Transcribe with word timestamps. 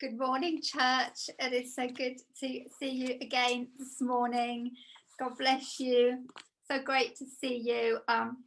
Good 0.00 0.18
morning, 0.18 0.62
church. 0.62 1.28
It 1.38 1.52
is 1.52 1.74
so 1.74 1.86
good 1.86 2.16
to 2.40 2.60
see 2.78 2.88
you 2.88 3.16
again 3.20 3.68
this 3.78 4.00
morning. 4.00 4.70
God 5.18 5.36
bless 5.36 5.78
you. 5.78 6.24
So 6.66 6.80
great 6.82 7.16
to 7.16 7.26
see 7.26 7.58
you. 7.58 7.98
Um, 8.08 8.38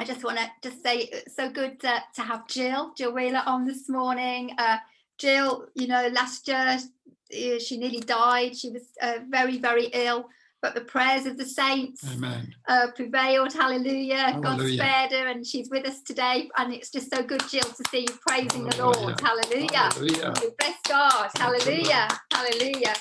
I 0.00 0.04
just 0.04 0.24
want 0.24 0.38
to 0.38 0.50
just 0.68 0.82
say 0.82 1.02
it's 1.02 1.36
so 1.36 1.48
good 1.48 1.78
to, 1.82 2.02
to 2.16 2.22
have 2.22 2.48
Jill, 2.48 2.92
Jill 2.96 3.12
Wheeler 3.12 3.44
on 3.46 3.64
this 3.64 3.88
morning. 3.88 4.50
Uh, 4.58 4.78
Jill, 5.16 5.68
you 5.76 5.86
know, 5.86 6.08
last 6.08 6.48
year 6.48 6.76
she 7.60 7.76
nearly 7.76 8.00
died. 8.00 8.56
She 8.56 8.70
was 8.70 8.88
uh, 9.00 9.18
very, 9.28 9.58
very 9.58 9.86
ill 9.92 10.28
but 10.62 10.74
the 10.74 10.80
prayers 10.80 11.26
of 11.26 11.36
the 11.36 11.44
saints 11.44 12.02
uh, 12.68 12.88
prevailed. 12.94 13.52
Hallelujah. 13.52 14.16
Hallelujah. 14.16 14.40
God 14.40 14.60
spared 14.60 15.12
her, 15.12 15.28
and 15.28 15.46
she's 15.46 15.70
with 15.70 15.86
us 15.86 16.02
today. 16.02 16.48
And 16.56 16.72
it's 16.72 16.90
just 16.90 17.14
so 17.14 17.22
good, 17.22 17.42
Jill, 17.48 17.62
to 17.62 17.84
see 17.90 18.00
you 18.00 18.18
praising 18.26 18.66
Hallelujah. 18.66 18.94
the 18.94 19.00
Lord. 19.00 19.20
Hallelujah. 19.20 19.76
Hallelujah. 19.76 20.34
We 20.40 20.48
bless 20.58 20.76
God. 20.88 21.30
Thank 21.34 21.62
Hallelujah. 21.62 22.08
Hallelujah. 22.32 22.94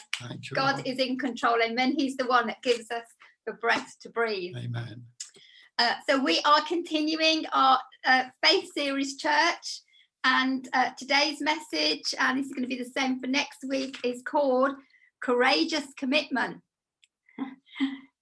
God 0.54 0.76
Lord. 0.76 0.88
is 0.88 1.00
in 1.00 1.18
control. 1.18 1.58
Amen. 1.64 1.96
He's 1.98 2.18
the 2.18 2.26
one 2.26 2.48
that 2.48 2.62
gives 2.62 2.92
us 2.92 3.06
the 3.46 3.54
breath 3.54 3.96
to 4.02 4.10
breathe. 4.10 4.56
Amen. 4.58 5.04
Uh, 5.78 5.94
so 6.10 6.24
we 6.24 6.42
are 6.46 6.62
continuing 6.68 7.46
our 7.52 7.80
uh, 8.06 8.24
faith 8.44 8.72
series, 8.74 9.18
church. 9.18 9.82
And 10.24 10.68
uh, 10.74 10.90
today's 10.98 11.40
message, 11.40 12.16
and 12.20 12.40
this 12.40 12.48
is 12.48 12.54
going 12.54 12.64
to 12.64 12.68
be 12.68 12.82
the 12.82 12.90
same 12.98 13.20
for 13.20 13.28
next 13.28 13.60
week, 13.68 13.98
is 14.04 14.24
called 14.24 14.72
Courageous 15.22 15.86
Commitment 15.98 16.62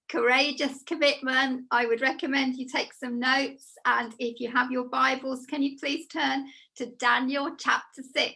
courageous 0.08 0.82
commitment. 0.86 1.64
I 1.70 1.86
would 1.86 2.00
recommend 2.00 2.56
you 2.56 2.68
take 2.68 2.92
some 2.92 3.18
notes. 3.18 3.72
And 3.84 4.14
if 4.18 4.40
you 4.40 4.50
have 4.50 4.70
your 4.70 4.84
Bibles, 4.84 5.46
can 5.46 5.62
you 5.62 5.76
please 5.78 6.06
turn 6.06 6.46
to 6.76 6.86
Daniel 6.86 7.56
chapter 7.58 8.02
6? 8.02 8.34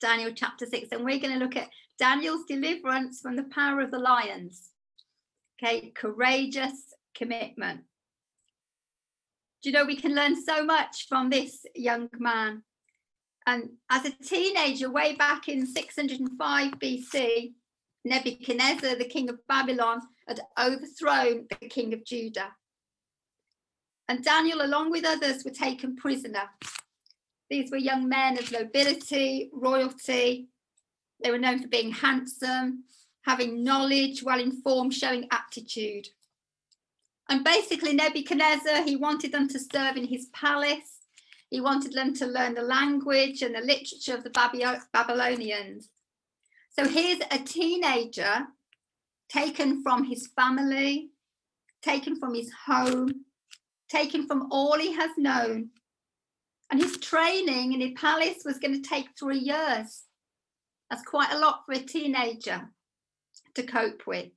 Daniel 0.00 0.32
chapter 0.34 0.66
6. 0.66 0.88
And 0.92 1.04
we're 1.04 1.20
going 1.20 1.38
to 1.38 1.44
look 1.44 1.56
at 1.56 1.70
Daniel's 1.98 2.44
deliverance 2.46 3.20
from 3.20 3.36
the 3.36 3.44
power 3.44 3.80
of 3.80 3.90
the 3.90 3.98
lions. 3.98 4.70
Okay, 5.62 5.92
courageous 5.94 6.94
commitment. 7.14 7.80
Do 9.62 9.70
you 9.70 9.72
know 9.72 9.84
we 9.84 9.96
can 9.96 10.14
learn 10.14 10.40
so 10.40 10.64
much 10.64 11.06
from 11.08 11.30
this 11.30 11.66
young 11.74 12.08
man? 12.18 12.62
And 13.46 13.70
as 13.90 14.04
a 14.04 14.10
teenager, 14.10 14.90
way 14.90 15.16
back 15.16 15.48
in 15.48 15.66
605 15.66 16.72
BC, 16.74 17.52
Nebuchadnezzar, 18.04 18.96
the 18.96 19.04
king 19.04 19.28
of 19.28 19.46
Babylon, 19.46 20.00
had 20.26 20.40
overthrown 20.58 21.46
the 21.60 21.68
king 21.68 21.92
of 21.92 22.04
Judah. 22.04 22.52
And 24.08 24.24
Daniel, 24.24 24.62
along 24.62 24.90
with 24.90 25.04
others, 25.04 25.44
were 25.44 25.50
taken 25.50 25.96
prisoner. 25.96 26.50
These 27.50 27.70
were 27.70 27.78
young 27.78 28.08
men 28.08 28.38
of 28.38 28.50
nobility, 28.52 29.50
royalty. 29.52 30.48
They 31.22 31.30
were 31.30 31.38
known 31.38 31.60
for 31.60 31.68
being 31.68 31.92
handsome, 31.92 32.84
having 33.22 33.64
knowledge, 33.64 34.22
well 34.22 34.40
informed, 34.40 34.94
showing 34.94 35.26
aptitude. 35.30 36.08
And 37.28 37.44
basically, 37.44 37.92
Nebuchadnezzar, 37.92 38.84
he 38.84 38.96
wanted 38.96 39.32
them 39.32 39.48
to 39.48 39.58
serve 39.58 39.96
in 39.96 40.06
his 40.06 40.26
palace. 40.32 41.00
He 41.50 41.60
wanted 41.60 41.92
them 41.92 42.14
to 42.14 42.26
learn 42.26 42.54
the 42.54 42.62
language 42.62 43.42
and 43.42 43.54
the 43.54 43.60
literature 43.60 44.14
of 44.14 44.24
the 44.24 44.30
Babylonians. 44.92 45.90
So 46.78 46.86
here's 46.86 47.18
a 47.32 47.38
teenager 47.38 48.46
taken 49.28 49.82
from 49.82 50.04
his 50.04 50.28
family, 50.36 51.10
taken 51.82 52.20
from 52.20 52.34
his 52.34 52.52
home, 52.66 53.24
taken 53.88 54.28
from 54.28 54.46
all 54.52 54.78
he 54.78 54.92
has 54.92 55.10
known. 55.18 55.70
And 56.70 56.80
his 56.80 56.96
training 56.98 57.72
in 57.72 57.80
the 57.80 57.94
palace 57.94 58.42
was 58.44 58.60
going 58.60 58.80
to 58.80 58.88
take 58.88 59.08
three 59.18 59.40
years. 59.40 60.04
That's 60.88 61.02
quite 61.02 61.32
a 61.32 61.38
lot 61.38 61.62
for 61.66 61.74
a 61.74 61.80
teenager 61.80 62.68
to 63.56 63.62
cope 63.64 64.06
with. 64.06 64.28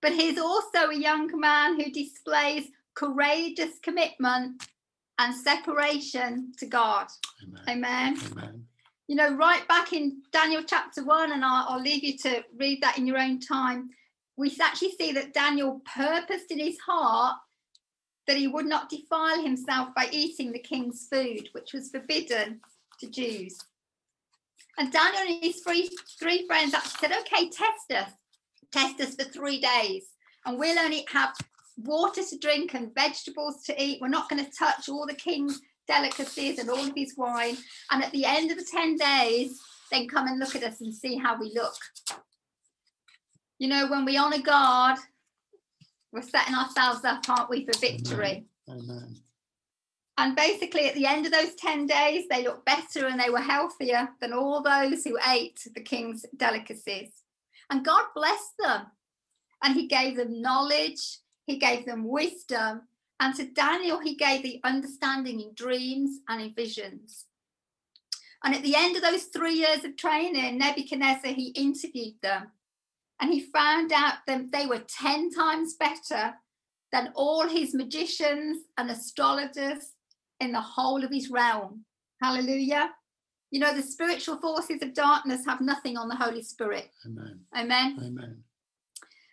But 0.00 0.14
he's 0.14 0.38
also 0.38 0.88
a 0.88 0.98
young 0.98 1.30
man 1.38 1.78
who 1.78 1.92
displays 1.92 2.64
courageous 2.94 3.78
commitment 3.84 4.64
and 5.16 5.32
separation 5.32 6.52
to 6.58 6.66
God. 6.66 7.06
Amen. 7.44 7.62
Amen. 7.68 8.18
Amen 8.32 8.66
you 9.12 9.18
know, 9.18 9.34
right 9.34 9.68
back 9.68 9.92
in 9.92 10.22
Daniel 10.32 10.62
chapter 10.66 11.04
one, 11.04 11.32
and 11.32 11.44
I'll, 11.44 11.66
I'll 11.68 11.82
leave 11.82 12.02
you 12.02 12.16
to 12.20 12.42
read 12.56 12.80
that 12.80 12.96
in 12.96 13.06
your 13.06 13.18
own 13.18 13.40
time. 13.40 13.90
We 14.38 14.50
actually 14.58 14.92
see 14.92 15.12
that 15.12 15.34
Daniel 15.34 15.82
purposed 15.84 16.50
in 16.50 16.58
his 16.58 16.78
heart 16.78 17.36
that 18.26 18.38
he 18.38 18.48
would 18.48 18.64
not 18.64 18.88
defile 18.88 19.42
himself 19.42 19.90
by 19.94 20.08
eating 20.12 20.50
the 20.50 20.58
king's 20.58 21.08
food, 21.12 21.50
which 21.52 21.74
was 21.74 21.90
forbidden 21.90 22.62
to 23.00 23.10
Jews. 23.10 23.58
And 24.78 24.90
Daniel 24.90 25.24
and 25.28 25.44
his 25.44 25.60
three, 25.60 25.90
three 26.18 26.46
friends 26.46 26.72
actually 26.72 27.08
said, 27.08 27.18
okay, 27.20 27.50
test 27.50 27.92
us. 27.92 28.12
Test 28.72 28.98
us 28.98 29.14
for 29.14 29.24
three 29.24 29.60
days. 29.60 30.06
And 30.46 30.58
we'll 30.58 30.78
only 30.78 31.04
have 31.12 31.34
water 31.76 32.22
to 32.24 32.38
drink 32.38 32.72
and 32.72 32.94
vegetables 32.94 33.62
to 33.64 33.74
eat. 33.78 34.00
We're 34.00 34.08
not 34.08 34.30
going 34.30 34.42
to 34.42 34.50
touch 34.58 34.88
all 34.88 35.04
the 35.06 35.12
king's 35.12 35.60
delicacies 35.86 36.58
and 36.58 36.70
all 36.70 36.86
of 36.86 36.94
his 36.94 37.14
wine. 37.16 37.56
And 37.90 38.02
at 38.02 38.12
the 38.12 38.24
end 38.24 38.50
of 38.50 38.58
the 38.58 38.64
10 38.64 38.96
days, 38.96 39.60
then 39.90 40.08
come 40.08 40.26
and 40.26 40.38
look 40.38 40.56
at 40.56 40.64
us 40.64 40.80
and 40.80 40.94
see 40.94 41.16
how 41.16 41.38
we 41.38 41.52
look. 41.54 41.74
You 43.58 43.68
know, 43.68 43.88
when 43.88 44.04
we 44.04 44.16
honor 44.16 44.40
God, 44.42 44.98
we're 46.12 46.22
setting 46.22 46.54
ourselves 46.54 47.04
up, 47.04 47.28
aren't 47.28 47.50
we, 47.50 47.64
for 47.64 47.78
victory? 47.78 48.46
Amen. 48.68 48.86
Amen. 48.88 49.16
And 50.18 50.36
basically, 50.36 50.86
at 50.86 50.94
the 50.94 51.06
end 51.06 51.26
of 51.26 51.32
those 51.32 51.54
10 51.54 51.86
days, 51.86 52.26
they 52.28 52.44
looked 52.44 52.66
better 52.66 53.06
and 53.06 53.18
they 53.18 53.30
were 53.30 53.40
healthier 53.40 54.10
than 54.20 54.32
all 54.32 54.62
those 54.62 55.04
who 55.04 55.18
ate 55.26 55.60
the 55.74 55.80
king's 55.80 56.26
delicacies. 56.36 57.10
And 57.70 57.84
God 57.84 58.04
blessed 58.14 58.54
them. 58.58 58.86
And 59.62 59.74
He 59.74 59.86
gave 59.86 60.16
them 60.16 60.42
knowledge, 60.42 61.18
He 61.46 61.56
gave 61.56 61.86
them 61.86 62.06
wisdom, 62.06 62.82
and 63.22 63.36
to 63.36 63.44
Daniel, 63.44 64.00
he 64.00 64.16
gave 64.16 64.42
the 64.42 64.60
understanding 64.64 65.40
in 65.40 65.54
dreams 65.54 66.18
and 66.28 66.42
in 66.42 66.52
visions. 66.52 67.26
And 68.42 68.52
at 68.52 68.64
the 68.64 68.74
end 68.74 68.96
of 68.96 69.02
those 69.02 69.26
three 69.26 69.54
years 69.54 69.84
of 69.84 69.96
training, 69.96 70.58
Nebuchadnezzar, 70.58 71.30
he 71.30 71.50
interviewed 71.50 72.16
them 72.20 72.48
and 73.20 73.32
he 73.32 73.38
found 73.38 73.92
out 73.92 74.14
that 74.26 74.50
they 74.50 74.66
were 74.66 74.82
10 74.88 75.30
times 75.30 75.74
better 75.74 76.34
than 76.90 77.12
all 77.14 77.46
his 77.46 77.74
magicians 77.74 78.64
and 78.76 78.90
astrologers 78.90 79.92
in 80.40 80.50
the 80.50 80.60
whole 80.60 81.04
of 81.04 81.12
his 81.12 81.30
realm. 81.30 81.84
Hallelujah. 82.20 82.90
You 83.52 83.60
know, 83.60 83.72
the 83.72 83.82
spiritual 83.82 84.38
forces 84.38 84.82
of 84.82 84.94
darkness 84.94 85.46
have 85.46 85.60
nothing 85.60 85.96
on 85.96 86.08
the 86.08 86.16
Holy 86.16 86.42
Spirit. 86.42 86.90
Amen. 87.06 87.38
Amen. 87.56 87.98
Amen. 88.02 88.42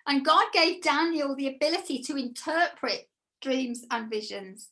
And 0.06 0.24
God 0.24 0.46
gave 0.54 0.84
Daniel 0.84 1.36
the 1.36 1.48
ability 1.48 2.04
to 2.04 2.16
interpret 2.16 3.09
dreams, 3.42 3.86
and 3.92 4.10
visions. 4.10 4.70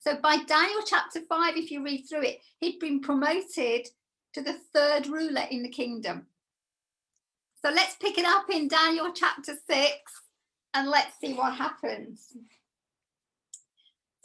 So 0.00 0.16
by 0.22 0.36
Daniel 0.46 0.82
chapter 0.86 1.20
5, 1.20 1.56
if 1.56 1.70
you 1.70 1.82
read 1.82 2.04
through 2.08 2.22
it, 2.22 2.40
he'd 2.60 2.78
been 2.78 3.00
promoted 3.00 3.86
to 4.34 4.42
the 4.42 4.58
third 4.72 5.06
ruler 5.06 5.44
in 5.50 5.62
the 5.62 5.68
kingdom. 5.68 6.26
So 7.64 7.70
let's 7.70 7.96
pick 7.96 8.18
it 8.18 8.26
up 8.26 8.50
in 8.50 8.68
Daniel 8.68 9.12
chapter 9.14 9.54
6 9.66 9.88
and 10.74 10.90
let's 10.90 11.18
see 11.20 11.32
what 11.32 11.54
happens. 11.54 12.36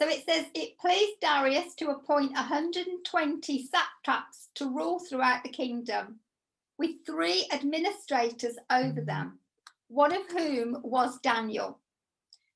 So 0.01 0.07
it 0.07 0.25
says, 0.25 0.45
It 0.53 0.77
pleased 0.79 1.19
Darius 1.21 1.75
to 1.75 1.89
appoint 1.89 2.33
120 2.33 3.67
satraps 3.67 4.49
to 4.55 4.65
rule 4.65 4.99
throughout 4.99 5.43
the 5.43 5.49
kingdom, 5.49 6.19
with 6.77 7.05
three 7.05 7.47
administrators 7.51 8.55
over 8.71 8.89
mm-hmm. 8.89 9.05
them, 9.05 9.39
one 9.89 10.13
of 10.13 10.29
whom 10.31 10.79
was 10.83 11.19
Daniel. 11.19 11.79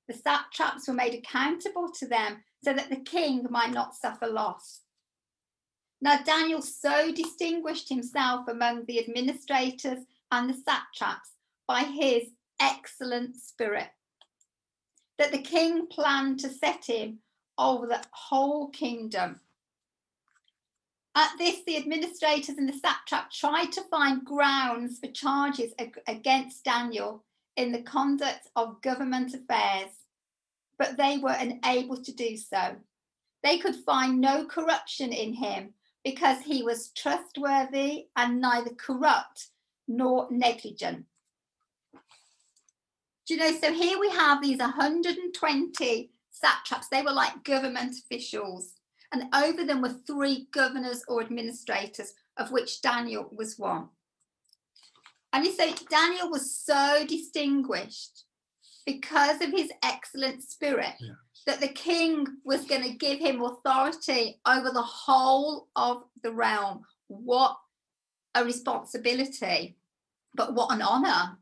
The 0.08 0.14
satraps 0.14 0.88
were 0.88 0.94
made 0.94 1.14
accountable 1.14 1.90
to 2.00 2.08
them 2.08 2.44
so 2.64 2.74
that 2.74 2.90
the 2.90 2.98
king 2.98 3.48
might 3.50 3.72
not 3.72 3.96
suffer 3.96 4.28
loss. 4.28 4.82
Now, 6.02 6.22
Daniel 6.22 6.62
so 6.62 7.12
distinguished 7.14 7.88
himself 7.88 8.48
among 8.48 8.86
the 8.86 9.00
administrators 9.00 10.00
and 10.32 10.50
the 10.50 10.54
satraps 10.54 11.32
by 11.68 11.84
his 11.84 12.24
excellent 12.60 13.38
spirit 13.38 13.90
that 15.18 15.32
the 15.32 15.42
king 15.42 15.88
planned 15.88 16.40
to 16.40 16.50
set 16.50 16.86
him 16.86 17.20
over 17.58 17.88
the 17.88 18.02
whole 18.12 18.70
kingdom. 18.70 19.40
At 21.16 21.38
this, 21.38 21.62
the 21.66 21.78
administrators 21.78 22.58
and 22.58 22.68
the 22.68 22.74
satrap 22.74 23.32
tried 23.32 23.72
to 23.74 23.84
find 23.84 24.26
grounds 24.26 25.00
for 25.00 25.12
charges 25.12 25.72
against 26.08 26.66
Daniel 26.66 27.24
in 27.56 27.72
the 27.72 27.84
conduct 27.84 28.50
of 28.56 28.82
government 28.82 29.34
affairs, 29.36 29.92
but 30.78 30.98
they 30.98 31.18
were 31.18 31.36
unable 31.38 31.98
to 32.02 32.12
do 32.14 32.38
so. 32.38 32.76
They 33.44 33.58
could 33.58 33.76
find 33.76 34.22
no 34.22 34.46
corruption 34.46 35.12
in 35.12 35.34
him 35.34 35.74
because 36.04 36.42
he 36.42 36.64
was 36.64 36.90
trustworthy 36.90 38.08
and 38.16 38.42
neither 38.42 38.72
corrupt 38.72 39.48
nor 39.88 40.28
negligent. 40.30 41.06
Do 43.26 43.36
you 43.36 43.40
know? 43.40 43.52
So 43.52 43.74
here 43.74 44.00
we 44.00 44.10
have 44.10 44.42
these 44.42 44.60
120 44.60 46.12
satraps. 46.32 46.88
They 46.90 47.02
were 47.02 47.12
like 47.12 47.44
government 47.44 47.96
officials, 47.98 48.74
and 49.12 49.24
over 49.34 49.64
them 49.64 49.82
were 49.82 49.96
three 50.06 50.48
governors 50.52 51.04
or 51.08 51.22
administrators, 51.22 52.14
of 52.38 52.52
which 52.52 52.82
Daniel 52.82 53.30
was 53.32 53.58
one. 53.58 53.90
And 55.32 55.46
you 55.46 55.52
say 55.52 55.74
Daniel 55.90 56.30
was 56.30 56.54
so 56.54 57.06
distinguished 57.08 58.26
because 58.86 59.42
of 59.42 59.50
his 59.50 59.72
excellent 59.84 60.44
spirit 60.44 60.94
Yeah. 61.00 61.14
that 61.46 61.60
the 61.62 61.68
king 61.70 62.26
was 62.44 62.66
going 62.66 62.84
to 62.84 62.94
give 62.98 63.20
him 63.20 63.42
authority 63.42 64.40
over 64.46 64.72
the 64.72 64.82
whole 64.82 65.68
of 65.76 66.04
the 66.22 66.32
realm. 66.32 66.84
What 67.08 67.58
a 68.36 68.44
responsibility, 68.44 69.78
but 70.34 70.54
what 70.54 70.72
an 70.74 70.82
honor. 70.82 71.38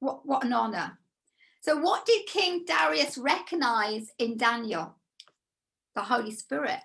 What, 0.00 0.26
what 0.26 0.44
an 0.44 0.52
honor. 0.52 0.98
So, 1.62 1.76
what 1.76 2.06
did 2.06 2.26
King 2.26 2.64
Darius 2.66 3.18
recognize 3.18 4.08
in 4.18 4.36
Daniel? 4.38 4.96
The 5.94 6.02
Holy 6.02 6.30
Spirit. 6.30 6.80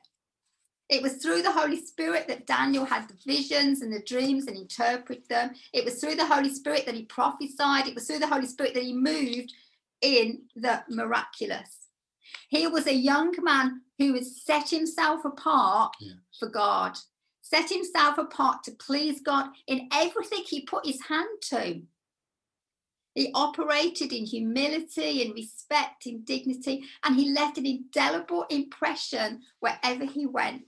It 0.88 1.02
was 1.02 1.16
through 1.16 1.42
the 1.42 1.52
Holy 1.52 1.84
Spirit 1.84 2.28
that 2.28 2.46
Daniel 2.46 2.86
had 2.86 3.08
the 3.08 3.16
visions 3.26 3.82
and 3.82 3.92
the 3.92 4.04
dreams 4.04 4.46
and 4.46 4.56
interpreted 4.56 5.28
them. 5.28 5.52
It 5.74 5.84
was 5.84 6.00
through 6.00 6.16
the 6.16 6.28
Holy 6.28 6.54
Spirit 6.54 6.86
that 6.86 6.94
he 6.96 7.06
prophesied. 7.06 7.88
It 7.88 7.96
was 7.96 8.06
through 8.06 8.20
the 8.20 8.28
Holy 8.28 8.46
Spirit 8.46 8.76
that 8.76 8.84
he 8.84 8.94
moved 8.94 9.52
in 10.02 10.44
the 10.56 10.84
miraculous. 10.88 11.88
He 12.50 12.68
was 12.68 12.86
a 12.86 12.94
young 12.94 13.34
man 13.42 13.82
who 13.98 14.14
had 14.14 14.26
set 14.26 14.70
himself 14.70 15.26
apart 15.26 15.96
for 16.40 16.50
God, 16.50 16.98
set 17.42 17.70
himself 17.70 18.20
apart 18.20 18.64
to 18.66 18.72
please 18.72 19.22
God 19.22 19.50
in 19.68 19.90
everything 19.92 20.44
he 20.46 20.66
put 20.66 20.86
his 20.86 21.02
hand 21.08 21.42
to. 21.50 21.82
He 23.16 23.32
operated 23.34 24.12
in 24.12 24.26
humility, 24.26 25.24
in 25.24 25.32
respect, 25.32 26.06
in 26.06 26.24
dignity, 26.24 26.84
and 27.04 27.16
he 27.16 27.32
left 27.32 27.58
an 27.58 27.66
indelible 27.66 28.46
impression 28.50 29.42
wherever 29.62 30.06
he 30.06 30.26
went. 30.26 30.64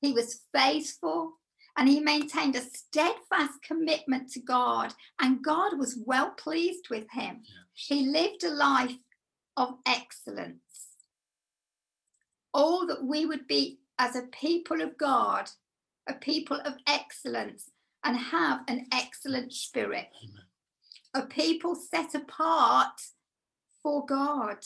He 0.00 0.12
was 0.12 0.40
faithful 0.54 1.34
and 1.76 1.88
he 1.88 2.00
maintained 2.00 2.56
a 2.56 2.60
steadfast 2.60 3.62
commitment 3.62 4.30
to 4.32 4.40
God, 4.40 4.92
and 5.20 5.42
God 5.42 5.78
was 5.78 5.98
well 6.04 6.30
pleased 6.30 6.88
with 6.90 7.06
him. 7.10 7.42
He 7.72 8.06
lived 8.06 8.44
a 8.44 8.50
life 8.50 8.98
of 9.56 9.74
excellence. 9.86 10.60
All 12.52 12.86
that 12.86 13.04
we 13.04 13.24
would 13.24 13.46
be 13.46 13.78
as 13.98 14.16
a 14.16 14.22
people 14.22 14.82
of 14.82 14.98
God, 14.98 15.48
a 16.08 16.14
people 16.14 16.60
of 16.64 16.74
excellence, 16.86 17.70
and 18.04 18.16
have 18.16 18.60
an 18.66 18.86
excellent 18.92 19.52
spirit, 19.52 20.08
Amen. 20.22 20.44
a 21.14 21.26
people 21.26 21.74
set 21.74 22.14
apart 22.14 23.00
for 23.82 24.04
God. 24.04 24.58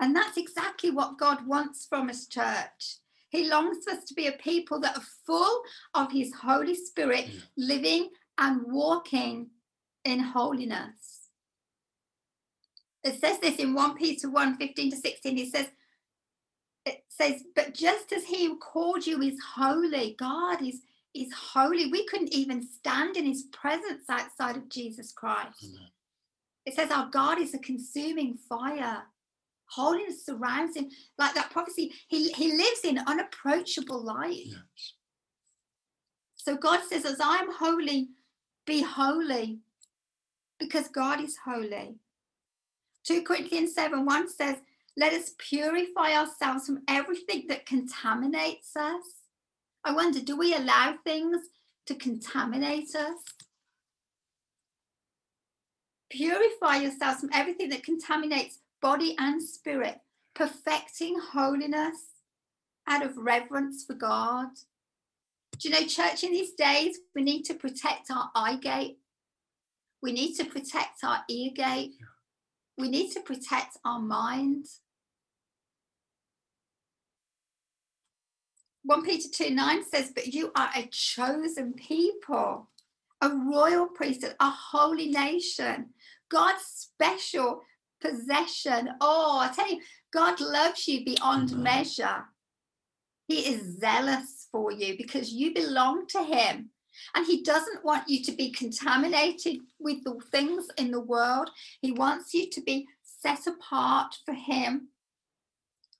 And 0.00 0.14
that's 0.14 0.36
exactly 0.36 0.90
what 0.90 1.18
God 1.18 1.46
wants 1.46 1.86
from 1.86 2.10
us, 2.10 2.26
church. 2.26 2.98
He 3.34 3.48
longs 3.48 3.78
for 3.82 3.90
us 3.90 4.04
to 4.04 4.14
be 4.14 4.28
a 4.28 4.32
people 4.32 4.78
that 4.80 4.96
are 4.96 5.02
full 5.26 5.62
of 5.94 6.12
His 6.12 6.32
Holy 6.32 6.76
Spirit, 6.76 7.28
living 7.56 8.10
and 8.38 8.62
walking 8.66 9.48
in 10.04 10.20
holiness. 10.20 11.30
It 13.02 13.20
says 13.20 13.40
this 13.40 13.56
in 13.56 13.74
1 13.74 13.96
Peter 13.96 14.30
1 14.30 14.56
15 14.56 14.90
to 14.92 14.96
16. 14.96 15.38
It 15.38 15.50
says, 15.50 15.66
it 16.86 17.04
says, 17.08 17.42
but 17.56 17.74
just 17.74 18.12
as 18.12 18.24
he 18.24 18.46
who 18.46 18.56
called 18.58 19.04
you 19.04 19.20
is 19.20 19.38
holy, 19.56 20.14
God 20.16 20.62
is, 20.62 20.82
is 21.12 21.32
holy. 21.32 21.90
We 21.90 22.06
couldn't 22.06 22.32
even 22.32 22.62
stand 22.62 23.16
in 23.16 23.26
his 23.26 23.48
presence 23.52 24.04
outside 24.08 24.56
of 24.56 24.68
Jesus 24.68 25.12
Christ. 25.12 25.64
Amen. 25.64 25.88
It 26.66 26.74
says 26.74 26.92
our 26.92 27.10
God 27.10 27.40
is 27.40 27.52
a 27.52 27.58
consuming 27.58 28.36
fire. 28.48 29.02
Holiness 29.74 30.24
surrounds 30.24 30.76
him. 30.76 30.88
Like 31.18 31.34
that 31.34 31.50
prophecy, 31.50 31.92
he, 32.06 32.30
he 32.32 32.56
lives 32.56 32.80
in 32.84 32.98
unapproachable 33.06 34.02
light. 34.02 34.44
Yes. 34.44 34.92
So 36.36 36.56
God 36.56 36.80
says, 36.88 37.04
as 37.04 37.20
I 37.20 37.38
am 37.38 37.52
holy, 37.52 38.10
be 38.66 38.82
holy, 38.82 39.58
because 40.60 40.88
God 40.88 41.20
is 41.20 41.36
holy. 41.44 41.96
2 43.04 43.22
Corinthians 43.22 43.74
7 43.74 44.04
1 44.04 44.28
says, 44.28 44.56
Let 44.96 45.12
us 45.12 45.32
purify 45.38 46.12
ourselves 46.12 46.66
from 46.66 46.82
everything 46.86 47.46
that 47.48 47.66
contaminates 47.66 48.76
us. 48.76 49.02
I 49.84 49.92
wonder, 49.92 50.20
do 50.20 50.36
we 50.36 50.54
allow 50.54 50.94
things 51.02 51.38
to 51.86 51.94
contaminate 51.96 52.94
us? 52.94 53.18
Purify 56.10 56.76
yourselves 56.76 57.20
from 57.20 57.30
everything 57.32 57.70
that 57.70 57.82
contaminates 57.82 58.58
body 58.84 59.16
and 59.18 59.42
spirit, 59.42 59.96
perfecting 60.34 61.18
holiness 61.18 61.96
out 62.86 63.02
of 63.02 63.16
reverence 63.16 63.82
for 63.82 63.94
God. 63.94 64.48
Do 65.58 65.70
you 65.70 65.74
know, 65.74 65.86
church, 65.86 66.22
in 66.22 66.32
these 66.32 66.52
days, 66.52 66.98
we 67.14 67.22
need 67.22 67.44
to 67.44 67.54
protect 67.54 68.10
our 68.10 68.30
eye 68.34 68.56
gate. 68.56 68.98
We 70.02 70.12
need 70.12 70.34
to 70.34 70.44
protect 70.44 71.02
our 71.02 71.24
ear 71.30 71.52
gate. 71.54 71.92
We 72.76 72.90
need 72.90 73.10
to 73.12 73.20
protect 73.20 73.78
our 73.86 74.00
mind. 74.00 74.66
1 78.82 79.02
Peter 79.02 79.30
2 79.32 79.48
9 79.54 79.82
says, 79.82 80.12
But 80.14 80.26
you 80.26 80.52
are 80.54 80.68
a 80.76 80.86
chosen 80.92 81.72
people, 81.72 82.68
a 83.22 83.30
royal 83.30 83.86
priesthood, 83.86 84.34
a 84.40 84.50
holy 84.50 85.08
nation, 85.08 85.94
God's 86.28 86.64
special 86.66 87.62
possession. 88.04 88.90
Oh, 89.00 89.38
I 89.40 89.52
tell 89.52 89.70
you, 89.70 89.80
God 90.12 90.40
loves 90.40 90.86
you 90.86 91.04
beyond 91.04 91.50
Amen. 91.52 91.62
measure. 91.62 92.24
He 93.26 93.40
is 93.40 93.78
zealous 93.78 94.48
for 94.52 94.70
you 94.70 94.96
because 94.96 95.32
you 95.32 95.54
belong 95.54 96.06
to 96.08 96.22
Him. 96.22 96.70
And 97.14 97.26
He 97.26 97.42
doesn't 97.42 97.84
want 97.84 98.08
you 98.08 98.22
to 98.24 98.32
be 98.32 98.50
contaminated 98.50 99.58
with 99.80 100.04
the 100.04 100.20
things 100.30 100.68
in 100.78 100.90
the 100.90 101.00
world. 101.00 101.50
He 101.80 101.92
wants 101.92 102.34
you 102.34 102.48
to 102.50 102.60
be 102.60 102.86
set 103.02 103.46
apart 103.46 104.14
for 104.24 104.34
Him. 104.34 104.88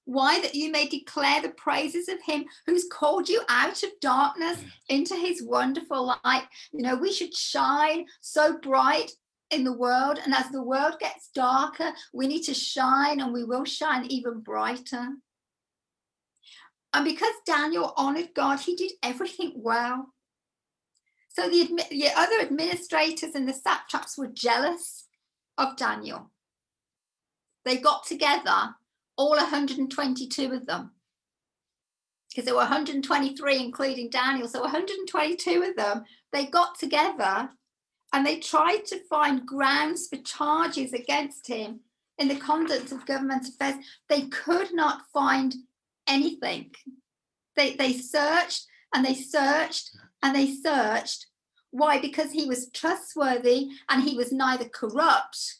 Why? 0.04 0.38
That 0.40 0.54
you 0.54 0.70
may 0.70 0.86
declare 0.86 1.40
the 1.40 1.48
praises 1.48 2.08
of 2.08 2.22
Him 2.22 2.44
who's 2.66 2.86
called 2.92 3.28
you 3.28 3.40
out 3.48 3.82
of 3.82 3.90
darkness 4.00 4.62
into 4.88 5.16
His 5.16 5.42
wonderful 5.42 6.14
light. 6.24 6.44
You 6.72 6.82
know, 6.82 6.96
we 6.96 7.12
should 7.12 7.34
shine 7.34 8.04
so 8.20 8.58
bright 8.58 9.10
in 9.54 9.64
the 9.64 9.72
world. 9.72 10.18
And 10.24 10.34
as 10.34 10.50
the 10.50 10.62
world 10.62 10.98
gets 11.00 11.30
darker, 11.34 11.92
we 12.12 12.26
need 12.26 12.42
to 12.42 12.54
shine 12.54 13.20
and 13.20 13.32
we 13.32 13.44
will 13.44 13.64
shine 13.64 14.06
even 14.06 14.40
brighter. 14.40 15.08
And 16.92 17.04
because 17.04 17.34
Daniel 17.46 17.92
honored 17.96 18.30
God, 18.34 18.60
he 18.60 18.76
did 18.76 18.92
everything 19.02 19.52
well. 19.56 20.12
So 21.28 21.48
the, 21.48 21.82
the 21.90 22.08
other 22.14 22.40
administrators 22.40 23.34
and 23.34 23.48
the 23.48 23.52
satraps 23.52 24.16
were 24.16 24.28
jealous 24.28 25.06
of 25.58 25.76
Daniel. 25.76 26.30
They 27.64 27.78
got 27.78 28.06
together, 28.06 28.76
all 29.16 29.30
122 29.30 30.52
of 30.52 30.66
them, 30.66 30.92
because 32.30 32.44
there 32.44 32.54
were 32.54 32.60
123, 32.60 33.58
including 33.58 34.10
Daniel. 34.10 34.46
So 34.46 34.60
122 34.60 35.62
of 35.62 35.76
them, 35.76 36.04
they 36.32 36.46
got 36.46 36.78
together 36.78 37.50
and 38.14 38.24
they 38.24 38.38
tried 38.38 38.84
to 38.86 39.04
find 39.10 39.44
grounds 39.44 40.06
for 40.06 40.16
charges 40.18 40.92
against 40.92 41.48
him 41.48 41.80
in 42.16 42.28
the 42.28 42.36
conduct 42.36 42.92
of 42.92 43.04
government 43.06 43.48
affairs. 43.48 43.74
They 44.08 44.22
could 44.28 44.72
not 44.72 45.02
find 45.12 45.52
anything. 46.06 46.70
They, 47.56 47.74
they 47.74 47.92
searched 47.92 48.66
and 48.94 49.04
they 49.04 49.14
searched 49.14 49.90
and 50.22 50.34
they 50.34 50.46
searched. 50.46 51.26
Why? 51.72 52.00
Because 52.00 52.30
he 52.30 52.46
was 52.46 52.70
trustworthy 52.70 53.70
and 53.88 54.04
he 54.04 54.16
was 54.16 54.30
neither 54.30 54.66
corrupt 54.66 55.56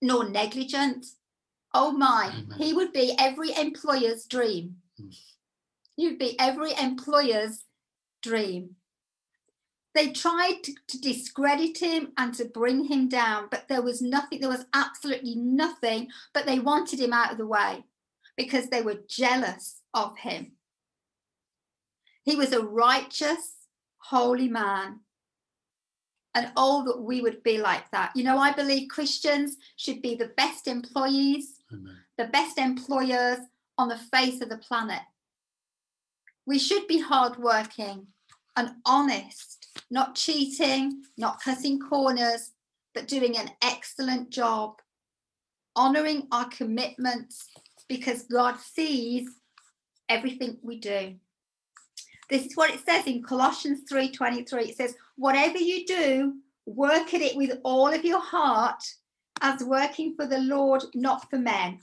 nor 0.00 0.28
negligent. 0.28 1.06
Oh 1.72 1.92
my, 1.92 2.32
he 2.58 2.72
would 2.72 2.92
be 2.92 3.14
every 3.16 3.56
employer's 3.56 4.24
dream. 4.24 4.78
Mm. 5.00 5.16
He 5.94 6.08
would 6.08 6.18
be 6.18 6.36
every 6.40 6.72
employer's 6.74 7.62
dream. 8.22 8.74
They 9.94 10.10
tried 10.10 10.62
to, 10.64 10.74
to 10.88 11.00
discredit 11.00 11.78
him 11.78 12.12
and 12.16 12.34
to 12.34 12.46
bring 12.46 12.84
him 12.84 13.08
down, 13.08 13.48
but 13.50 13.68
there 13.68 13.82
was 13.82 14.00
nothing, 14.00 14.40
there 14.40 14.48
was 14.48 14.66
absolutely 14.72 15.34
nothing, 15.34 16.08
but 16.32 16.46
they 16.46 16.58
wanted 16.58 16.98
him 16.98 17.12
out 17.12 17.32
of 17.32 17.38
the 17.38 17.46
way 17.46 17.84
because 18.36 18.68
they 18.68 18.80
were 18.80 19.00
jealous 19.06 19.82
of 19.92 20.16
him. 20.18 20.52
He 22.24 22.36
was 22.36 22.52
a 22.52 22.62
righteous, 22.62 23.54
holy 23.98 24.48
man. 24.48 25.00
And 26.34 26.50
all 26.56 26.84
that 26.84 26.98
we 26.98 27.20
would 27.20 27.42
be 27.42 27.58
like 27.58 27.90
that. 27.90 28.12
You 28.14 28.24
know, 28.24 28.38
I 28.38 28.52
believe 28.52 28.88
Christians 28.88 29.58
should 29.76 30.00
be 30.00 30.14
the 30.14 30.32
best 30.38 30.66
employees, 30.66 31.60
Amen. 31.70 31.98
the 32.16 32.24
best 32.24 32.56
employers 32.56 33.38
on 33.76 33.88
the 33.88 33.98
face 33.98 34.40
of 34.40 34.48
the 34.48 34.56
planet. 34.56 35.02
We 36.46 36.58
should 36.58 36.86
be 36.86 37.00
hardworking 37.00 38.06
and 38.56 38.70
honest, 38.86 39.61
not 39.90 40.14
cheating, 40.14 41.02
not 41.16 41.40
cutting 41.42 41.78
corners, 41.78 42.52
but 42.94 43.08
doing 43.08 43.36
an 43.36 43.50
excellent 43.62 44.30
job, 44.30 44.80
honoring 45.76 46.26
our 46.30 46.48
commitments 46.48 47.48
because 47.88 48.22
God 48.22 48.58
sees 48.58 49.28
everything 50.08 50.58
we 50.62 50.78
do. 50.78 51.14
This 52.28 52.46
is 52.46 52.56
what 52.56 52.72
it 52.72 52.84
says 52.84 53.06
in 53.06 53.22
Colossians 53.22 53.82
3:23. 53.88 54.70
It 54.70 54.76
says, 54.76 54.94
"Whatever 55.16 55.58
you 55.58 55.84
do, 55.86 56.40
work 56.66 57.12
at 57.12 57.20
it 57.20 57.36
with 57.36 57.60
all 57.64 57.88
of 57.88 58.04
your 58.04 58.20
heart, 58.20 58.82
as 59.40 59.62
working 59.62 60.14
for 60.14 60.26
the 60.26 60.38
Lord, 60.38 60.82
not 60.94 61.28
for 61.28 61.38
men, 61.38 61.80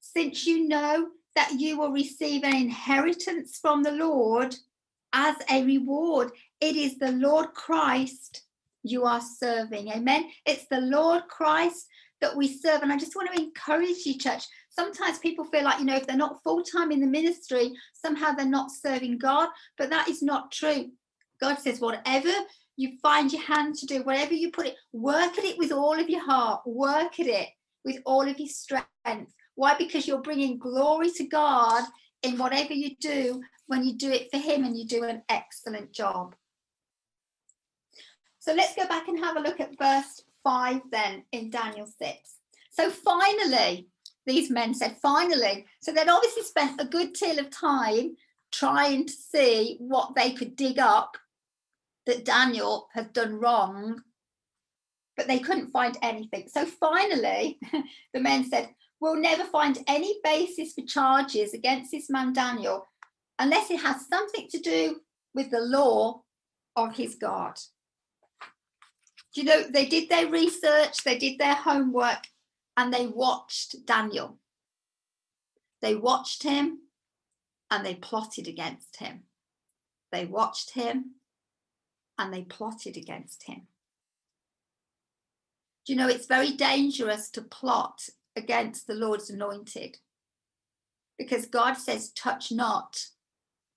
since 0.00 0.46
you 0.46 0.68
know 0.68 1.10
that 1.34 1.58
you 1.58 1.78
will 1.78 1.90
receive 1.90 2.44
an 2.44 2.54
inheritance 2.54 3.56
from 3.56 3.82
the 3.82 3.92
Lord 3.92 4.54
as 5.12 5.36
a 5.50 5.64
reward. 5.64 6.32
It 6.60 6.76
is 6.76 6.98
the 6.98 7.12
Lord 7.12 7.52
Christ 7.54 8.42
you 8.82 9.04
are 9.04 9.20
serving. 9.20 9.88
Amen. 9.88 10.30
It's 10.46 10.66
the 10.66 10.80
Lord 10.80 11.22
Christ 11.28 11.86
that 12.20 12.36
we 12.36 12.48
serve. 12.48 12.82
And 12.82 12.92
I 12.92 12.98
just 12.98 13.16
want 13.16 13.32
to 13.32 13.42
encourage 13.42 14.06
you, 14.06 14.18
church. 14.18 14.44
Sometimes 14.70 15.18
people 15.18 15.44
feel 15.44 15.64
like, 15.64 15.78
you 15.78 15.84
know, 15.84 15.96
if 15.96 16.06
they're 16.06 16.16
not 16.16 16.42
full 16.42 16.62
time 16.62 16.90
in 16.90 17.00
the 17.00 17.06
ministry, 17.06 17.72
somehow 17.92 18.32
they're 18.32 18.46
not 18.46 18.70
serving 18.70 19.18
God. 19.18 19.48
But 19.78 19.90
that 19.90 20.08
is 20.08 20.22
not 20.22 20.50
true. 20.50 20.90
God 21.40 21.58
says, 21.58 21.80
whatever 21.80 22.32
you 22.76 22.96
find 23.02 23.32
your 23.32 23.42
hand 23.42 23.74
to 23.76 23.86
do, 23.86 24.02
whatever 24.02 24.34
you 24.34 24.50
put 24.50 24.66
it, 24.66 24.76
work 24.92 25.38
at 25.38 25.44
it 25.44 25.58
with 25.58 25.72
all 25.72 25.98
of 25.98 26.08
your 26.08 26.24
heart, 26.24 26.62
work 26.64 27.20
at 27.20 27.26
it 27.26 27.48
with 27.84 27.98
all 28.06 28.26
of 28.26 28.38
your 28.38 28.48
strength. 28.48 29.32
Why? 29.54 29.74
Because 29.76 30.06
you're 30.06 30.22
bringing 30.22 30.58
glory 30.58 31.10
to 31.10 31.24
God 31.24 31.84
in 32.22 32.38
whatever 32.38 32.72
you 32.72 32.96
do 33.00 33.42
when 33.66 33.84
you 33.84 33.94
do 33.94 34.10
it 34.10 34.30
for 34.30 34.38
Him 34.38 34.64
and 34.64 34.76
you 34.76 34.86
do 34.86 35.04
an 35.04 35.22
excellent 35.28 35.92
job. 35.92 36.34
So 38.38 38.52
let's 38.54 38.74
go 38.74 38.86
back 38.86 39.08
and 39.08 39.18
have 39.18 39.36
a 39.36 39.40
look 39.40 39.60
at 39.60 39.78
verse 39.78 40.22
5 40.44 40.82
then 40.90 41.24
in 41.32 41.50
Daniel 41.50 41.86
6. 41.86 42.36
So 42.70 42.90
finally, 42.90 43.88
these 44.26 44.50
men 44.50 44.74
said, 44.74 44.96
finally. 45.00 45.66
So 45.80 45.92
they'd 45.92 46.08
obviously 46.08 46.42
spent 46.42 46.80
a 46.80 46.86
good 46.86 47.12
deal 47.12 47.38
of 47.38 47.50
time 47.50 48.16
trying 48.50 49.06
to 49.06 49.12
see 49.12 49.76
what 49.78 50.14
they 50.14 50.32
could 50.32 50.56
dig 50.56 50.78
up 50.78 51.16
that 52.06 52.24
Daniel 52.24 52.88
had 52.92 53.12
done 53.12 53.38
wrong, 53.38 54.02
but 55.16 55.26
they 55.26 55.38
couldn't 55.38 55.70
find 55.70 55.96
anything. 56.02 56.48
So 56.48 56.66
finally, 56.66 57.58
the 58.14 58.20
men 58.20 58.44
said, 58.44 58.70
We'll 59.02 59.16
never 59.16 59.42
find 59.42 59.82
any 59.88 60.20
basis 60.22 60.74
for 60.74 60.82
charges 60.82 61.54
against 61.54 61.90
this 61.90 62.08
man 62.08 62.32
Daniel 62.32 62.86
unless 63.36 63.68
it 63.68 63.80
has 63.80 64.06
something 64.06 64.46
to 64.48 64.60
do 64.60 65.00
with 65.34 65.50
the 65.50 65.58
law 65.58 66.22
of 66.76 66.94
his 66.94 67.16
God. 67.16 67.58
Do 69.34 69.40
you 69.40 69.44
know, 69.44 69.64
they 69.68 69.86
did 69.86 70.08
their 70.08 70.28
research, 70.28 71.02
they 71.02 71.18
did 71.18 71.40
their 71.40 71.56
homework, 71.56 72.28
and 72.76 72.94
they 72.94 73.08
watched 73.08 73.84
Daniel. 73.86 74.38
They 75.80 75.96
watched 75.96 76.44
him 76.44 76.82
and 77.72 77.84
they 77.84 77.96
plotted 77.96 78.46
against 78.46 78.98
him. 78.98 79.24
They 80.12 80.26
watched 80.26 80.74
him 80.74 81.16
and 82.20 82.32
they 82.32 82.42
plotted 82.42 82.96
against 82.96 83.48
him. 83.48 83.62
Do 85.84 85.92
you 85.92 85.98
know 85.98 86.06
it's 86.06 86.26
very 86.26 86.52
dangerous 86.52 87.30
to 87.30 87.42
plot 87.42 88.08
against 88.36 88.86
the 88.86 88.94
Lord's 88.94 89.30
anointed? 89.30 89.98
Because 91.18 91.46
God 91.46 91.74
says, 91.74 92.10
Touch 92.10 92.50
not 92.50 93.06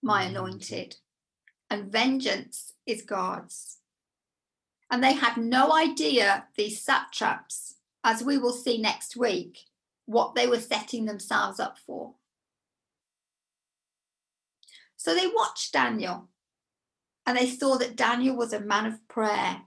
my 0.01 0.25
mm. 0.25 0.29
anointed, 0.29 0.97
and 1.69 1.91
vengeance 1.91 2.74
is 2.85 3.01
God's. 3.01 3.77
And 4.91 5.03
they 5.03 5.13
had 5.13 5.38
no 5.38 5.74
idea, 5.74 6.45
these 6.55 6.81
satraps, 6.81 7.75
as 8.03 8.24
we 8.24 8.38
will 8.38 8.53
see 8.53 8.77
next 8.77 9.15
week, 9.15 9.59
what 10.05 10.35
they 10.35 10.47
were 10.47 10.59
setting 10.59 11.05
themselves 11.05 11.59
up 11.59 11.77
for. 11.79 12.13
So 14.95 15.15
they 15.15 15.27
watched 15.27 15.74
Daniel 15.74 16.29
and 17.25 17.38
they 17.38 17.47
saw 17.47 17.77
that 17.77 17.95
Daniel 17.95 18.35
was 18.35 18.53
a 18.53 18.59
man 18.59 18.85
of 18.85 19.07
prayer. 19.07 19.62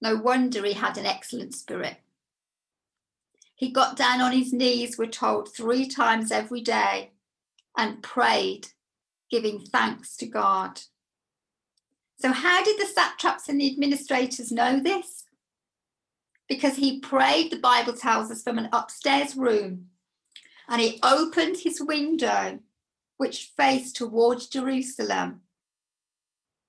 No 0.00 0.16
wonder 0.16 0.64
he 0.64 0.72
had 0.72 0.96
an 0.96 1.06
excellent 1.06 1.54
spirit. 1.54 1.98
He 3.60 3.70
got 3.70 3.94
down 3.94 4.22
on 4.22 4.32
his 4.32 4.54
knees, 4.54 4.96
we're 4.96 5.04
told, 5.04 5.54
three 5.54 5.86
times 5.86 6.32
every 6.32 6.62
day 6.62 7.10
and 7.76 8.02
prayed, 8.02 8.68
giving 9.30 9.60
thanks 9.60 10.16
to 10.16 10.26
God. 10.26 10.80
So, 12.18 12.32
how 12.32 12.64
did 12.64 12.80
the 12.80 12.86
satraps 12.86 13.50
and 13.50 13.60
the 13.60 13.70
administrators 13.70 14.50
know 14.50 14.80
this? 14.80 15.24
Because 16.48 16.76
he 16.76 17.00
prayed, 17.00 17.52
the 17.52 17.58
Bible 17.58 17.92
tells 17.92 18.30
us, 18.30 18.42
from 18.42 18.56
an 18.56 18.70
upstairs 18.72 19.36
room 19.36 19.88
and 20.66 20.80
he 20.80 20.98
opened 21.02 21.58
his 21.58 21.82
window, 21.82 22.60
which 23.18 23.52
faced 23.58 23.94
towards 23.94 24.46
Jerusalem 24.46 25.42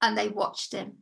and 0.01 0.17
they 0.17 0.27
watched 0.27 0.73
him. 0.73 0.97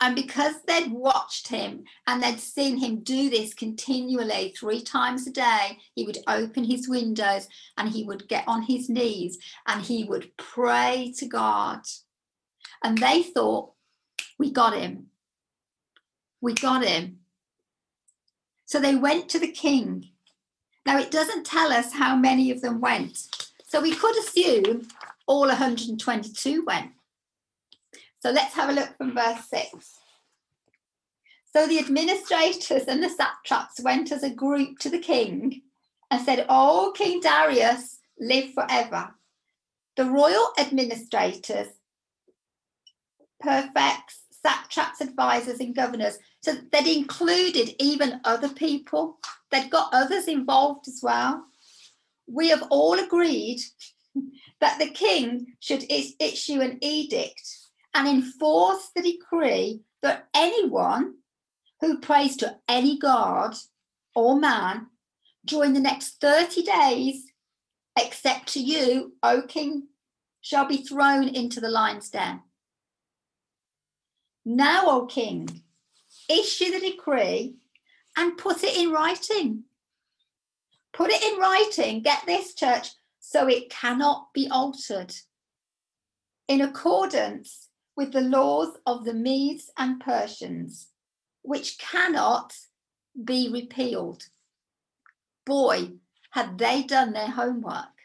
And 0.00 0.14
because 0.14 0.54
they'd 0.66 0.92
watched 0.92 1.48
him 1.48 1.84
and 2.06 2.22
they'd 2.22 2.38
seen 2.38 2.76
him 2.76 3.00
do 3.00 3.28
this 3.28 3.52
continually 3.52 4.54
three 4.56 4.80
times 4.80 5.26
a 5.26 5.32
day, 5.32 5.78
he 5.94 6.04
would 6.04 6.18
open 6.28 6.64
his 6.64 6.88
windows 6.88 7.48
and 7.76 7.88
he 7.88 8.04
would 8.04 8.28
get 8.28 8.44
on 8.46 8.62
his 8.62 8.88
knees 8.88 9.38
and 9.66 9.82
he 9.82 10.04
would 10.04 10.36
pray 10.36 11.12
to 11.18 11.26
God. 11.26 11.80
And 12.84 12.98
they 12.98 13.24
thought, 13.24 13.72
we 14.38 14.52
got 14.52 14.76
him. 14.76 15.06
We 16.40 16.54
got 16.54 16.84
him. 16.84 17.18
So 18.66 18.78
they 18.78 18.94
went 18.94 19.28
to 19.30 19.40
the 19.40 19.50
king. 19.50 20.10
Now, 20.86 20.98
it 20.98 21.10
doesn't 21.10 21.44
tell 21.44 21.72
us 21.72 21.92
how 21.92 22.14
many 22.14 22.52
of 22.52 22.60
them 22.60 22.80
went. 22.80 23.18
So 23.66 23.80
we 23.80 23.94
could 23.94 24.16
assume 24.16 24.86
all 25.26 25.48
122 25.48 26.64
went. 26.64 26.92
So 28.20 28.30
let's 28.30 28.54
have 28.54 28.70
a 28.70 28.72
look 28.72 28.96
from 28.96 29.14
verse 29.14 29.48
6. 29.48 29.98
So 31.54 31.66
the 31.66 31.78
administrators 31.78 32.84
and 32.84 33.02
the 33.02 33.08
satraps 33.08 33.80
went 33.80 34.12
as 34.12 34.22
a 34.22 34.30
group 34.30 34.78
to 34.80 34.90
the 34.90 34.98
king 34.98 35.62
and 36.10 36.22
said, 36.22 36.46
Oh, 36.48 36.92
King 36.96 37.20
Darius, 37.20 37.98
live 38.18 38.52
forever. 38.52 39.14
The 39.96 40.04
royal 40.04 40.52
administrators, 40.58 41.68
prefects, 43.40 44.20
satraps, 44.42 45.00
advisors, 45.00 45.60
and 45.60 45.74
governors. 45.74 46.18
So 46.42 46.54
they'd 46.70 46.96
included 46.96 47.74
even 47.80 48.20
other 48.24 48.48
people, 48.48 49.18
they'd 49.50 49.70
got 49.70 49.90
others 49.92 50.28
involved 50.28 50.86
as 50.86 51.00
well. 51.02 51.44
We 52.26 52.48
have 52.50 52.64
all 52.70 52.98
agreed 52.98 53.60
that 54.60 54.78
the 54.78 54.90
king 54.90 55.54
should 55.60 55.84
is- 55.90 56.14
issue 56.20 56.60
an 56.60 56.78
edict 56.82 57.67
and 57.94 58.06
enforce 58.06 58.90
the 58.94 59.02
decree 59.02 59.80
that 60.02 60.28
anyone 60.34 61.14
who 61.80 61.98
prays 61.98 62.36
to 62.36 62.56
any 62.68 62.98
god 62.98 63.56
or 64.14 64.38
man 64.38 64.86
during 65.44 65.72
the 65.72 65.80
next 65.80 66.20
30 66.20 66.62
days, 66.62 67.24
except 67.98 68.52
to 68.52 68.60
you, 68.60 69.14
O 69.22 69.42
king, 69.42 69.88
shall 70.40 70.66
be 70.66 70.78
thrown 70.78 71.28
into 71.28 71.60
the 71.60 71.68
lion's 71.68 72.10
den. 72.10 72.42
Now, 74.44 74.84
O 74.86 75.06
king, 75.06 75.62
issue 76.28 76.70
the 76.70 76.80
decree 76.80 77.54
and 78.16 78.38
put 78.38 78.62
it 78.64 78.76
in 78.76 78.90
writing. 78.90 79.64
Put 80.92 81.10
it 81.10 81.22
in 81.22 81.38
writing, 81.38 82.02
get 82.02 82.24
this, 82.26 82.54
church, 82.54 82.88
so 83.20 83.46
it 83.46 83.70
cannot 83.70 84.28
be 84.32 84.48
altered. 84.50 85.14
In 86.48 86.60
accordance 86.62 87.68
with 87.98 88.12
the 88.12 88.20
laws 88.20 88.78
of 88.86 89.04
the 89.04 89.12
Medes 89.12 89.72
and 89.76 90.00
Persians, 90.00 90.86
which 91.42 91.78
cannot 91.78 92.54
be 93.24 93.50
repealed. 93.52 94.28
Boy, 95.44 95.94
had 96.30 96.58
they 96.58 96.84
done 96.84 97.12
their 97.12 97.32
homework. 97.32 97.96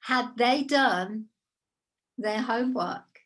Had 0.00 0.30
they 0.38 0.62
done 0.62 1.26
their 2.16 2.40
homework, 2.40 3.20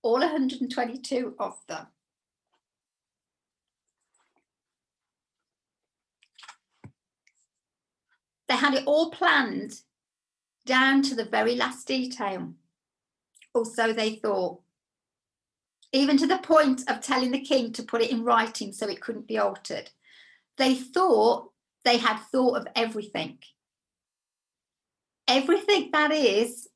all 0.00 0.20
122 0.20 1.34
of 1.38 1.58
them. 1.68 1.88
They 8.48 8.56
had 8.56 8.72
it 8.72 8.86
all 8.86 9.10
planned 9.10 9.82
down 10.64 11.02
to 11.02 11.14
the 11.14 11.26
very 11.26 11.54
last 11.54 11.86
detail. 11.86 12.54
Or 13.54 13.64
so 13.64 13.92
they 13.92 14.16
thought. 14.16 14.60
Even 15.92 16.16
to 16.16 16.26
the 16.26 16.38
point 16.38 16.82
of 16.88 17.00
telling 17.00 17.32
the 17.32 17.40
king 17.40 17.72
to 17.72 17.82
put 17.82 18.00
it 18.00 18.10
in 18.10 18.24
writing 18.24 18.72
so 18.72 18.88
it 18.88 19.00
couldn't 19.00 19.28
be 19.28 19.38
altered. 19.38 19.90
They 20.56 20.74
thought 20.74 21.50
they 21.84 21.98
had 21.98 22.18
thought 22.32 22.56
of 22.56 22.66
everything. 22.74 23.38
Everything 25.28 25.90
that 25.92 26.12
is, 26.12 26.68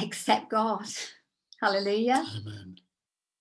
except 0.00 0.50
God. 0.50 0.86
Hallelujah. 1.60 2.24
Amen. 2.36 2.76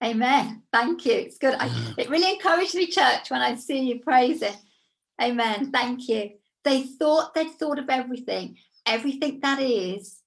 Amen. 0.04 0.64
Thank 0.72 1.06
you. 1.06 1.14
It's 1.14 1.38
good. 1.38 1.56
I, 1.58 1.94
it 1.98 2.10
really 2.10 2.34
encouraged 2.34 2.76
me, 2.76 2.88
church, 2.88 3.32
when 3.32 3.42
I 3.42 3.56
see 3.56 3.80
you 3.80 4.00
praise 4.00 4.42
it. 4.42 4.58
Amen. 5.22 5.72
Thank 5.72 6.10
you. 6.10 6.32
They 6.64 6.84
thought 6.84 7.34
they'd 7.34 7.52
thought 7.52 7.80
of 7.80 7.90
everything, 7.90 8.58
everything 8.86 9.40
that 9.42 9.62
is, 9.62 10.23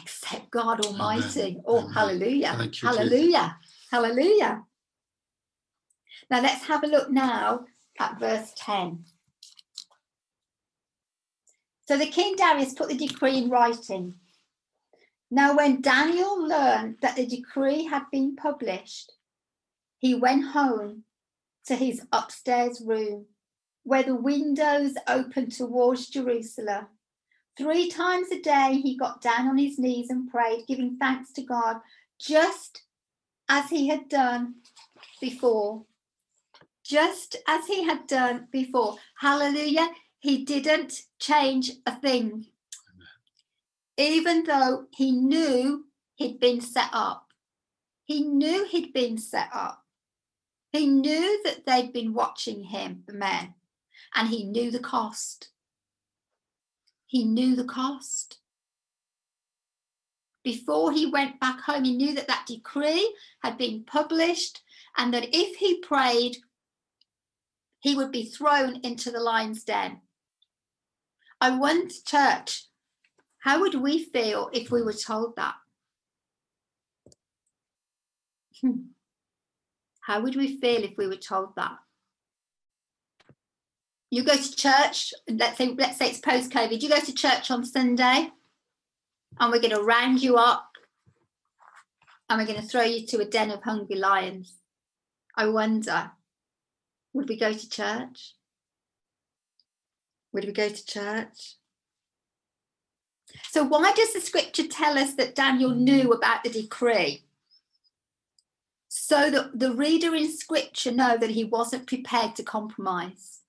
except 0.00 0.50
God 0.50 0.84
Amen. 0.84 1.00
Almighty. 1.00 1.60
Oh, 1.66 1.80
Amen. 1.80 1.92
hallelujah. 1.92 2.58
You, 2.58 2.88
hallelujah. 2.88 3.56
Hallelujah. 3.90 4.62
Now 6.30 6.40
let's 6.40 6.64
have 6.64 6.84
a 6.84 6.86
look 6.86 7.10
now 7.10 7.66
at 7.98 8.18
verse 8.18 8.52
10. 8.56 9.04
So 11.86 11.98
the 11.98 12.06
king 12.06 12.36
Darius 12.36 12.74
put 12.74 12.88
the 12.88 12.96
decree 12.96 13.38
in 13.38 13.50
writing. 13.50 14.14
Now, 15.30 15.56
when 15.56 15.80
Daniel 15.80 16.46
learned 16.46 16.98
that 17.00 17.16
the 17.16 17.26
decree 17.26 17.84
had 17.84 18.04
been 18.12 18.36
published, 18.36 19.12
he 19.98 20.14
went 20.14 20.48
home 20.48 21.04
to 21.66 21.74
his 21.74 22.02
upstairs 22.12 22.82
room 22.84 23.26
where 23.82 24.02
the 24.02 24.14
windows 24.14 24.94
opened 25.08 25.52
towards 25.52 26.08
Jerusalem. 26.08 26.86
Three 27.56 27.90
times 27.90 28.30
a 28.30 28.40
day, 28.40 28.80
he 28.82 28.96
got 28.96 29.20
down 29.20 29.48
on 29.48 29.58
his 29.58 29.78
knees 29.78 30.08
and 30.10 30.30
prayed, 30.30 30.66
giving 30.66 30.96
thanks 30.96 31.32
to 31.32 31.42
God, 31.42 31.80
just 32.18 32.82
as 33.48 33.68
he 33.68 33.88
had 33.88 34.08
done 34.08 34.54
before. 35.20 35.84
Just 36.82 37.36
as 37.46 37.66
he 37.66 37.84
had 37.84 38.06
done 38.06 38.48
before. 38.50 38.96
Hallelujah. 39.18 39.90
He 40.18 40.44
didn't 40.44 41.02
change 41.18 41.72
a 41.86 41.94
thing. 41.94 42.46
Even 43.96 44.44
though 44.44 44.86
he 44.90 45.12
knew 45.12 45.86
he'd 46.14 46.40
been 46.40 46.60
set 46.60 46.88
up. 46.92 47.28
He 48.04 48.22
knew 48.22 48.66
he'd 48.66 48.92
been 48.92 49.18
set 49.18 49.48
up. 49.52 49.84
He 50.72 50.86
knew 50.86 51.42
that 51.44 51.66
they'd 51.66 51.92
been 51.92 52.14
watching 52.14 52.64
him, 52.64 53.04
the 53.06 53.12
men, 53.12 53.54
and 54.14 54.28
he 54.28 54.44
knew 54.44 54.70
the 54.70 54.78
cost. 54.78 55.51
He 57.12 57.24
knew 57.24 57.54
the 57.54 57.64
cost. 57.64 58.38
Before 60.42 60.92
he 60.92 61.04
went 61.04 61.38
back 61.40 61.60
home, 61.60 61.84
he 61.84 61.94
knew 61.94 62.14
that 62.14 62.26
that 62.28 62.46
decree 62.46 63.14
had 63.42 63.58
been 63.58 63.84
published 63.84 64.62
and 64.96 65.12
that 65.12 65.28
if 65.30 65.56
he 65.56 65.80
prayed, 65.80 66.38
he 67.80 67.94
would 67.94 68.12
be 68.12 68.24
thrown 68.24 68.76
into 68.76 69.10
the 69.10 69.20
lion's 69.20 69.62
den. 69.62 70.00
I 71.38 71.50
to 71.50 72.04
church. 72.06 72.68
How 73.40 73.60
would 73.60 73.74
we 73.74 74.04
feel 74.04 74.48
if 74.54 74.70
we 74.70 74.80
were 74.80 74.94
told 74.94 75.36
that? 75.36 75.56
Hmm. 78.62 78.84
How 80.00 80.22
would 80.22 80.34
we 80.34 80.56
feel 80.56 80.82
if 80.82 80.96
we 80.96 81.08
were 81.08 81.16
told 81.16 81.56
that? 81.56 81.76
You 84.12 84.22
go 84.22 84.36
to 84.36 84.56
church, 84.56 85.14
let's 85.26 85.56
say, 85.56 85.74
let's 85.74 85.96
say 85.96 86.10
it's 86.10 86.18
post-COVID, 86.18 86.82
you 86.82 86.90
go 86.90 87.00
to 87.00 87.14
church 87.14 87.50
on 87.50 87.64
Sunday 87.64 88.30
and 89.40 89.50
we're 89.50 89.58
going 89.58 89.70
to 89.70 89.82
round 89.82 90.22
you 90.22 90.36
up 90.36 90.68
and 92.28 92.38
we're 92.38 92.46
going 92.46 92.60
to 92.60 92.68
throw 92.68 92.82
you 92.82 93.06
to 93.06 93.22
a 93.22 93.24
den 93.24 93.50
of 93.50 93.62
hungry 93.62 93.96
lions. 93.96 94.58
I 95.34 95.46
wonder, 95.46 96.10
would 97.14 97.26
we 97.26 97.38
go 97.38 97.54
to 97.54 97.70
church? 97.70 98.34
Would 100.34 100.44
we 100.44 100.52
go 100.52 100.68
to 100.68 100.86
church? 100.86 101.54
So, 103.48 103.64
why 103.64 103.94
does 103.96 104.12
the 104.12 104.20
scripture 104.20 104.68
tell 104.68 104.98
us 104.98 105.14
that 105.14 105.34
Daniel 105.34 105.70
knew 105.70 106.12
about 106.12 106.44
the 106.44 106.50
decree? 106.50 107.24
So 108.88 109.30
that 109.30 109.58
the 109.58 109.72
reader 109.72 110.14
in 110.14 110.30
scripture 110.30 110.92
know 110.92 111.16
that 111.16 111.30
he 111.30 111.44
wasn't 111.44 111.86
prepared 111.86 112.36
to 112.36 112.42
compromise. 112.42 113.41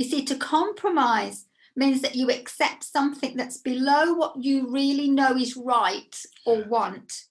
You 0.00 0.08
see, 0.08 0.24
to 0.24 0.34
compromise 0.34 1.44
means 1.76 2.00
that 2.00 2.14
you 2.14 2.30
accept 2.30 2.84
something 2.84 3.36
that's 3.36 3.58
below 3.58 4.14
what 4.14 4.42
you 4.42 4.66
really 4.70 5.10
know 5.10 5.36
is 5.36 5.58
right 5.58 6.16
or 6.46 6.64
want 6.64 7.24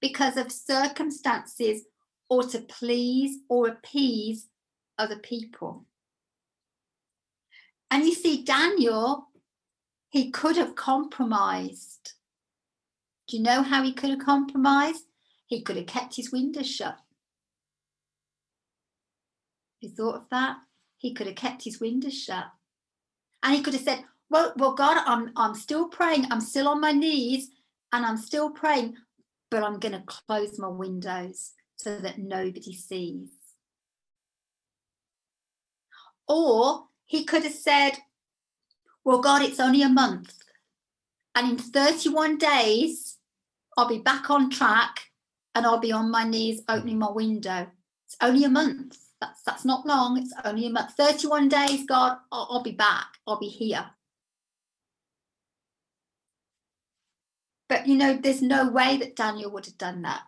because 0.00 0.38
of 0.38 0.50
circumstances 0.50 1.82
or 2.30 2.42
to 2.44 2.60
please 2.60 3.40
or 3.50 3.68
appease 3.68 4.48
other 4.96 5.18
people. 5.18 5.84
And 7.90 8.06
you 8.06 8.14
see, 8.14 8.42
Daniel, 8.42 9.28
he 10.08 10.30
could 10.30 10.56
have 10.56 10.74
compromised. 10.74 12.14
Do 13.28 13.36
you 13.36 13.42
know 13.42 13.60
how 13.60 13.82
he 13.82 13.92
could 13.92 14.08
have 14.08 14.20
compromised? 14.20 15.04
He 15.48 15.60
could 15.60 15.76
have 15.76 15.86
kept 15.86 16.16
his 16.16 16.32
windows 16.32 16.70
shut. 16.70 16.98
You 19.82 19.90
thought 19.90 20.16
of 20.16 20.28
that? 20.30 20.56
He 21.06 21.14
could 21.14 21.28
have 21.28 21.36
kept 21.36 21.62
his 21.62 21.78
windows 21.78 22.20
shut. 22.20 22.46
And 23.44 23.54
he 23.54 23.62
could 23.62 23.74
have 23.74 23.84
said, 23.84 24.02
Well, 24.28 24.52
well, 24.56 24.74
God, 24.74 25.04
I'm 25.06 25.30
I'm 25.36 25.54
still 25.54 25.86
praying, 25.86 26.26
I'm 26.32 26.40
still 26.40 26.66
on 26.66 26.80
my 26.80 26.90
knees, 26.90 27.48
and 27.92 28.04
I'm 28.04 28.16
still 28.16 28.50
praying, 28.50 28.96
but 29.48 29.62
I'm 29.62 29.78
gonna 29.78 30.02
close 30.04 30.58
my 30.58 30.66
windows 30.66 31.52
so 31.76 32.00
that 32.00 32.18
nobody 32.18 32.74
sees. 32.74 33.28
Or 36.26 36.88
he 37.04 37.22
could 37.22 37.44
have 37.44 37.54
said, 37.54 37.92
Well, 39.04 39.20
God, 39.20 39.42
it's 39.42 39.60
only 39.60 39.82
a 39.82 39.88
month. 39.88 40.34
And 41.36 41.52
in 41.52 41.56
31 41.56 42.38
days, 42.38 43.18
I'll 43.78 43.86
be 43.86 43.98
back 43.98 44.28
on 44.28 44.50
track 44.50 45.12
and 45.54 45.64
I'll 45.66 45.78
be 45.78 45.92
on 45.92 46.10
my 46.10 46.24
knees 46.24 46.62
opening 46.68 46.98
my 46.98 47.12
window. 47.12 47.68
It's 48.06 48.16
only 48.20 48.42
a 48.42 48.48
month. 48.48 49.05
That's 49.20 49.42
that's 49.42 49.64
not 49.64 49.86
long. 49.86 50.18
It's 50.18 50.32
only 50.44 50.66
a 50.66 50.70
month. 50.70 50.92
31 50.92 51.48
days, 51.48 51.84
God, 51.86 52.18
I'll, 52.30 52.48
I'll 52.50 52.62
be 52.62 52.72
back. 52.72 53.06
I'll 53.26 53.38
be 53.38 53.48
here. 53.48 53.86
But 57.68 57.86
you 57.86 57.96
know, 57.96 58.16
there's 58.16 58.42
no 58.42 58.68
way 58.68 58.96
that 58.98 59.16
Daniel 59.16 59.50
would 59.52 59.66
have 59.66 59.78
done 59.78 60.02
that. 60.02 60.22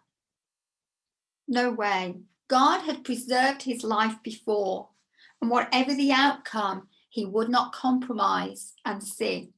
No 1.47 1.71
way. 1.71 2.17
God 2.49 2.81
had 2.83 3.05
preserved 3.05 3.63
his 3.63 3.85
life 3.85 4.17
before, 4.23 4.89
and 5.41 5.51
whatever 5.51 5.95
the 5.95 6.13
outcome, 6.13 6.89
he 7.11 7.25
would 7.25 7.49
not 7.49 7.73
compromise 7.73 8.73
and 8.85 9.03
sin. 9.03 9.53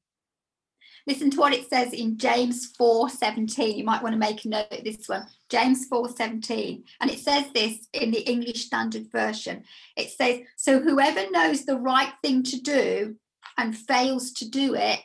Listen 1.07 1.31
to 1.31 1.39
what 1.39 1.53
it 1.53 1.69
says 1.69 1.93
in 1.93 2.19
James 2.19 2.73
4:17. 2.79 3.77
You 3.77 3.85
might 3.85 4.03
want 4.03 4.13
to 4.13 4.19
make 4.19 4.45
a 4.45 4.49
note 4.49 4.67
of 4.71 4.85
this 4.85 5.09
one. 5.09 5.27
James 5.49 5.89
4:17. 5.89 6.85
And 7.01 7.11
it 7.11 7.21
says 7.21 7.47
this 7.53 7.89
in 7.93 8.11
the 8.11 8.29
English 8.29 8.67
Standard 8.67 9.11
Version. 9.11 9.65
It 9.97 10.11
says, 10.11 10.41
So 10.57 10.81
whoever 10.81 11.31
knows 11.31 11.65
the 11.65 11.79
right 11.79 12.13
thing 12.23 12.43
to 12.45 12.61
do 12.61 13.17
and 13.57 13.77
fails 13.77 14.33
to 14.33 14.49
do 14.49 14.75
it, 14.75 15.01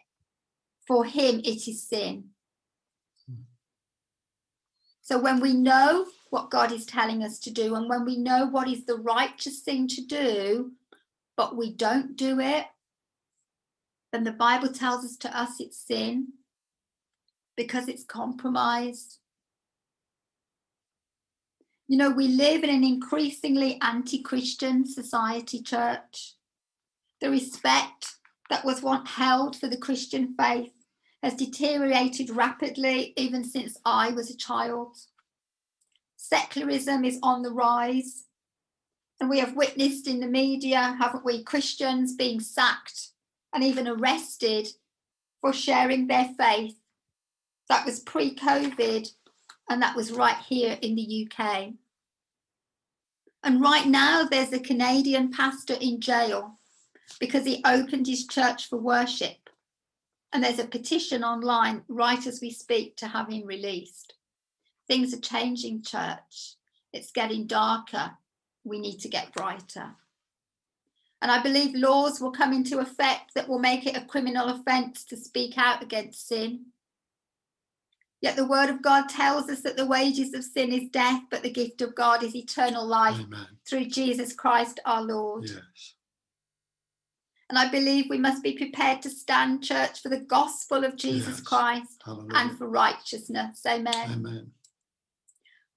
for 0.87 1.05
him 1.05 1.39
it 1.39 1.67
is 1.67 1.87
sin. 1.87 2.31
So 5.01 5.19
when 5.19 5.39
we 5.39 5.53
know 5.53 6.07
what 6.31 6.49
God 6.49 6.71
is 6.71 6.85
telling 6.85 7.23
us 7.23 7.39
to 7.41 7.51
do, 7.51 7.75
and 7.75 7.87
when 7.87 8.05
we 8.05 8.17
know 8.17 8.47
what 8.47 8.67
is 8.67 8.85
the 8.85 8.97
righteous 8.97 9.59
thing 9.59 9.87
to 9.89 10.01
do, 10.01 10.71
but 11.37 11.55
we 11.55 11.71
don't 11.71 12.15
do 12.15 12.39
it, 12.39 12.65
the 14.23 14.31
Bible 14.31 14.69
tells 14.69 15.03
us 15.03 15.17
to 15.17 15.37
us 15.37 15.59
it's 15.59 15.79
sin 15.79 16.27
because 17.57 17.87
it's 17.87 18.03
compromised. 18.03 19.17
You 21.87 21.97
know, 21.97 22.09
we 22.09 22.27
live 22.27 22.63
in 22.63 22.69
an 22.69 22.83
increasingly 22.83 23.79
anti 23.81 24.21
Christian 24.21 24.85
society, 24.85 25.61
church. 25.61 26.35
The 27.21 27.29
respect 27.29 28.15
that 28.49 28.65
was 28.65 28.81
once 28.81 29.09
held 29.09 29.55
for 29.55 29.67
the 29.67 29.77
Christian 29.77 30.35
faith 30.39 30.71
has 31.23 31.33
deteriorated 31.33 32.29
rapidly, 32.29 33.13
even 33.17 33.43
since 33.43 33.77
I 33.85 34.11
was 34.11 34.29
a 34.29 34.37
child. 34.37 34.95
Secularism 36.17 37.03
is 37.05 37.19
on 37.23 37.41
the 37.41 37.51
rise. 37.51 38.25
And 39.19 39.29
we 39.29 39.39
have 39.39 39.55
witnessed 39.55 40.07
in 40.07 40.19
the 40.19 40.27
media, 40.27 40.95
haven't 40.99 41.23
we, 41.23 41.43
Christians 41.43 42.15
being 42.15 42.39
sacked 42.39 43.11
and 43.55 43.63
even 43.63 43.87
arrested 43.87 44.67
for 45.39 45.53
sharing 45.53 46.05
their 46.05 46.29
faith. 46.37 46.75
That 47.69 47.85
was 47.85 48.01
pre 48.01 48.35
COVID, 48.35 49.09
and 49.69 49.81
that 49.81 49.95
was 49.95 50.11
right 50.11 50.37
here 50.47 50.77
in 50.81 50.95
the 50.95 51.27
UK. 51.31 51.69
And 53.43 53.61
right 53.61 53.87
now, 53.87 54.23
there's 54.23 54.53
a 54.53 54.59
Canadian 54.59 55.31
pastor 55.31 55.75
in 55.79 56.01
jail 56.01 56.59
because 57.19 57.45
he 57.45 57.63
opened 57.65 58.07
his 58.07 58.27
church 58.27 58.67
for 58.67 58.77
worship. 58.77 59.37
And 60.33 60.43
there's 60.43 60.59
a 60.59 60.65
petition 60.65 61.23
online 61.23 61.83
right 61.87 62.27
as 62.27 62.41
we 62.41 62.51
speak 62.51 62.97
to 62.97 63.07
have 63.07 63.29
him 63.29 63.45
released. 63.45 64.15
Things 64.87 65.13
are 65.13 65.19
changing, 65.19 65.83
church. 65.83 66.55
It's 66.91 67.11
getting 67.11 67.47
darker. 67.47 68.11
We 68.63 68.79
need 68.79 68.99
to 68.99 69.09
get 69.09 69.33
brighter. 69.33 69.95
And 71.25 71.31
I 71.31 71.41
believe 71.41 71.73
laws 71.73 72.21
will 72.21 72.29
come 72.29 72.53
into 72.53 72.77
effect 72.77 73.33
that 73.33 73.49
will 73.49 73.57
make 73.57 73.87
it 73.87 73.97
a 73.97 74.05
criminal 74.05 74.47
offence 74.49 75.03
to 75.05 75.17
speak 75.17 75.57
out 75.57 75.81
against 75.81 76.27
sin. 76.27 76.65
Yet 78.21 78.35
the 78.35 78.45
word 78.45 78.69
of 78.69 78.83
God 78.83 79.09
tells 79.09 79.49
us 79.49 79.61
that 79.61 79.75
the 79.75 79.87
wages 79.87 80.35
of 80.35 80.43
sin 80.43 80.71
is 80.71 80.87
death, 80.91 81.23
but 81.31 81.41
the 81.41 81.49
gift 81.49 81.81
of 81.81 81.95
God 81.95 82.21
is 82.21 82.35
eternal 82.35 82.85
life 82.85 83.19
Amen. 83.19 83.47
through 83.67 83.85
Jesus 83.85 84.33
Christ 84.33 84.79
our 84.85 85.01
Lord. 85.01 85.45
Yes. 85.47 85.95
And 87.49 87.57
I 87.57 87.71
believe 87.71 88.05
we 88.07 88.19
must 88.19 88.43
be 88.43 88.55
prepared 88.55 89.01
to 89.01 89.09
stand, 89.09 89.63
church, 89.63 90.03
for 90.03 90.09
the 90.09 90.19
gospel 90.19 90.83
of 90.83 90.95
Jesus 90.95 91.37
Yes. 91.39 91.41
Christ 91.41 92.03
Hallelujah. 92.05 92.33
and 92.35 92.55
for 92.55 92.67
righteousness. 92.67 93.65
Amen. 93.67 94.11
Amen. 94.11 94.51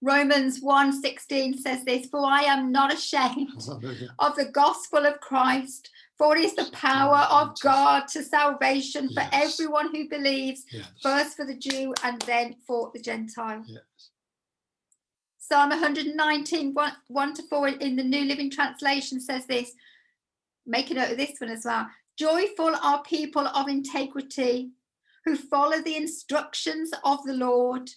Romans 0.00 0.60
1:16 0.60 1.58
says 1.58 1.84
this, 1.84 2.06
for 2.08 2.24
I 2.24 2.42
am 2.42 2.70
not 2.70 2.92
ashamed 2.92 3.50
of 4.18 4.36
the 4.36 4.48
gospel 4.52 5.04
of 5.06 5.20
Christ, 5.20 5.90
for 6.16 6.36
it 6.36 6.44
is 6.44 6.54
the 6.54 6.70
power 6.72 7.26
of 7.30 7.58
God 7.60 8.06
to 8.08 8.22
salvation 8.22 9.08
for 9.08 9.22
Yes. 9.22 9.30
everyone 9.60 9.94
who 9.94 10.08
believes, 10.08 10.64
Yes. 10.70 10.86
first 11.02 11.36
for 11.36 11.44
the 11.44 11.56
Jew 11.56 11.94
and 12.04 12.20
then 12.22 12.54
for 12.66 12.90
the 12.94 13.00
Gentile. 13.00 13.64
Yes. 13.66 13.82
Psalm 15.38 15.70
119, 15.70 16.74
1, 16.74 16.92
1 17.08 17.34
to 17.34 17.42
4 17.44 17.68
in 17.68 17.96
the 17.96 18.04
New 18.04 18.24
Living 18.24 18.50
Translation 18.50 19.20
says 19.20 19.46
this. 19.46 19.72
Make 20.66 20.90
a 20.90 20.94
note 20.94 21.12
of 21.12 21.16
this 21.16 21.40
one 21.40 21.50
as 21.50 21.64
well. 21.64 21.88
Joyful 22.18 22.74
are 22.82 23.02
people 23.02 23.46
of 23.46 23.66
integrity 23.68 24.70
who 25.24 25.36
follow 25.36 25.80
the 25.80 25.96
instructions 25.96 26.90
of 27.04 27.22
the 27.24 27.32
Lord. 27.32 27.90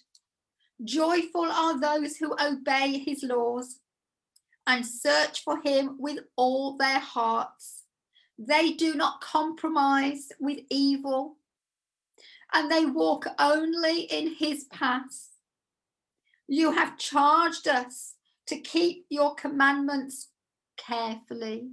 Joyful 0.84 1.44
are 1.44 1.80
those 1.80 2.16
who 2.16 2.34
obey 2.40 2.98
his 2.98 3.22
laws 3.22 3.78
and 4.66 4.86
search 4.86 5.42
for 5.42 5.60
him 5.62 5.96
with 5.98 6.20
all 6.36 6.76
their 6.76 6.98
hearts. 6.98 7.84
They 8.38 8.72
do 8.72 8.94
not 8.94 9.20
compromise 9.20 10.28
with 10.40 10.60
evil 10.70 11.36
and 12.52 12.70
they 12.70 12.86
walk 12.86 13.26
only 13.38 14.02
in 14.02 14.34
his 14.34 14.64
paths. 14.64 15.30
You 16.48 16.72
have 16.72 16.98
charged 16.98 17.66
us 17.66 18.14
to 18.46 18.58
keep 18.58 19.06
your 19.08 19.34
commandments 19.34 20.28
carefully. 20.76 21.68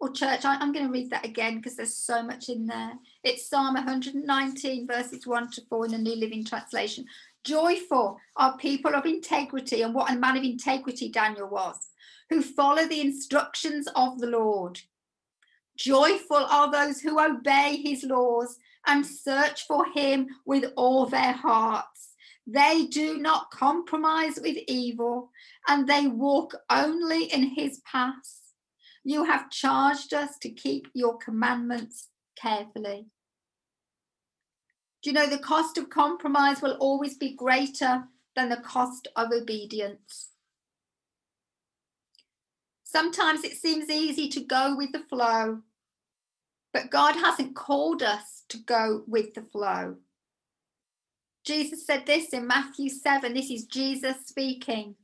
Or, 0.00 0.10
church, 0.10 0.44
I, 0.44 0.62
am 0.62 0.72
going 0.72 0.86
to 0.86 0.92
read 0.92 1.10
that 1.10 1.24
again 1.24 1.56
because 1.56 1.76
there's 1.76 1.94
so 1.94 2.22
much 2.22 2.48
in 2.48 2.66
there. 2.66 2.92
It's 3.24 3.48
Psalm 3.48 3.74
119, 3.74 4.86
verses 4.86 5.26
1 5.26 5.50
to 5.52 5.62
4 5.68 5.86
in 5.86 5.90
the 5.92 5.98
New 5.98 6.14
Living 6.14 6.44
Translation. 6.44 7.04
Joyful 7.44 8.18
are 8.36 8.58
people 8.58 8.94
of 8.94 9.06
integrity, 9.06 9.82
and 9.82 9.94
what 9.94 10.10
a 10.10 10.16
man 10.16 10.36
of 10.36 10.44
integrity 10.44 11.08
Daniel 11.08 11.48
was, 11.48 11.76
who 12.30 12.42
follow 12.42 12.86
the 12.86 13.00
instructions 13.00 13.88
of 13.94 14.18
the 14.18 14.26
Lord. 14.26 14.80
Joyful 15.76 16.36
are 16.36 16.70
those 16.70 17.00
who 17.00 17.20
obey 17.20 17.80
his 17.82 18.02
laws 18.02 18.58
and 18.86 19.06
search 19.06 19.66
for 19.66 19.86
him 19.94 20.26
with 20.44 20.72
all 20.76 21.06
their 21.06 21.32
hearts. 21.32 22.10
They 22.46 22.86
do 22.86 23.18
not 23.18 23.50
compromise 23.50 24.38
with 24.42 24.56
evil, 24.66 25.30
and 25.68 25.86
they 25.86 26.06
walk 26.06 26.56
only 26.70 27.24
in 27.24 27.54
his 27.54 27.80
paths. 27.90 28.40
You 29.04 29.24
have 29.24 29.50
charged 29.50 30.12
us 30.12 30.38
to 30.38 30.50
keep 30.50 30.88
your 30.94 31.18
commandments 31.18 32.08
carefully. 32.36 33.06
Do 35.02 35.10
you 35.10 35.14
know 35.14 35.28
the 35.28 35.38
cost 35.38 35.78
of 35.78 35.90
compromise 35.90 36.60
will 36.60 36.76
always 36.80 37.16
be 37.16 37.34
greater 37.34 38.04
than 38.34 38.48
the 38.48 38.56
cost 38.56 39.08
of 39.14 39.32
obedience? 39.32 40.30
Sometimes 42.82 43.44
it 43.44 43.52
seems 43.52 43.90
easy 43.90 44.28
to 44.30 44.40
go 44.40 44.74
with 44.76 44.92
the 44.92 45.04
flow, 45.10 45.60
but 46.72 46.90
God 46.90 47.14
hasn't 47.16 47.54
called 47.54 48.02
us 48.02 48.44
to 48.48 48.58
go 48.58 49.04
with 49.06 49.34
the 49.34 49.42
flow. 49.42 49.96
Jesus 51.44 51.86
said 51.86 52.06
this 52.06 52.30
in 52.30 52.46
Matthew 52.46 52.88
7. 52.88 53.34
This 53.34 53.50
is 53.50 53.66
Jesus 53.66 54.16
speaking. 54.26 54.96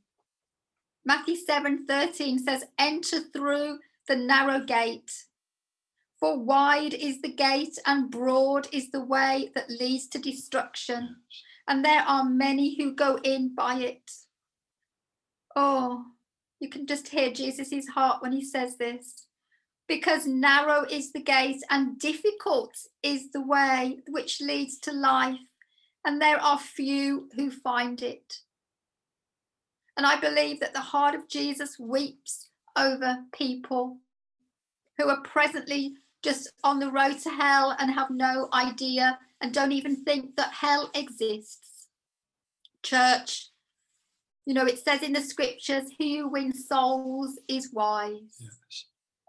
Matthew 1.05 1.35
7 1.35 1.85
13 1.85 2.39
says, 2.39 2.65
Enter 2.79 3.19
through 3.19 3.79
the 4.07 4.15
narrow 4.15 4.59
gate. 4.59 5.25
For 6.19 6.37
wide 6.37 6.93
is 6.93 7.21
the 7.21 7.33
gate 7.33 7.77
and 7.85 8.09
broad 8.09 8.67
is 8.71 8.89
the 8.89 9.03
way 9.03 9.51
that 9.53 9.69
leads 9.69 10.07
to 10.07 10.19
destruction, 10.19 11.17
and 11.67 11.83
there 11.83 12.03
are 12.07 12.23
many 12.23 12.77
who 12.77 12.95
go 12.95 13.19
in 13.23 13.53
by 13.53 13.75
it. 13.79 14.11
Oh, 15.55 16.05
you 16.59 16.69
can 16.69 16.87
just 16.87 17.09
hear 17.09 17.31
Jesus' 17.31 17.87
heart 17.87 18.21
when 18.21 18.31
he 18.31 18.43
says 18.43 18.77
this. 18.77 19.27
Because 19.87 20.25
narrow 20.25 20.85
is 20.89 21.11
the 21.11 21.21
gate 21.21 21.61
and 21.69 21.99
difficult 21.99 22.75
is 23.03 23.31
the 23.31 23.45
way 23.45 23.99
which 24.07 24.41
leads 24.41 24.79
to 24.79 24.91
life, 24.91 25.37
and 26.03 26.19
there 26.21 26.41
are 26.41 26.57
few 26.57 27.29
who 27.35 27.51
find 27.51 28.01
it. 28.01 28.39
And 29.97 30.05
I 30.05 30.19
believe 30.19 30.59
that 30.61 30.73
the 30.73 30.79
heart 30.79 31.13
of 31.13 31.29
Jesus 31.29 31.77
weeps 31.77 32.49
over 32.75 33.17
people 33.31 33.97
who 34.97 35.07
are 35.07 35.21
presently 35.21 35.95
just 36.25 36.51
on 36.63 36.79
the 36.79 36.91
road 36.91 37.19
to 37.19 37.29
hell 37.29 37.75
and 37.79 37.91
have 37.91 38.09
no 38.09 38.49
idea 38.51 39.19
and 39.41 39.53
don't 39.53 39.71
even 39.71 39.95
think 40.03 40.35
that 40.35 40.51
hell 40.51 40.89
exists. 40.95 41.87
Church, 42.81 43.49
you 44.47 44.55
know, 44.55 44.65
it 44.65 44.79
says 44.79 45.03
in 45.03 45.13
the 45.13 45.21
scriptures, 45.21 45.83
he 45.99 46.17
who 46.17 46.29
wins 46.29 46.67
souls 46.67 47.39
is 47.47 47.71
wise. 47.71 48.37
Yes. 48.39 48.85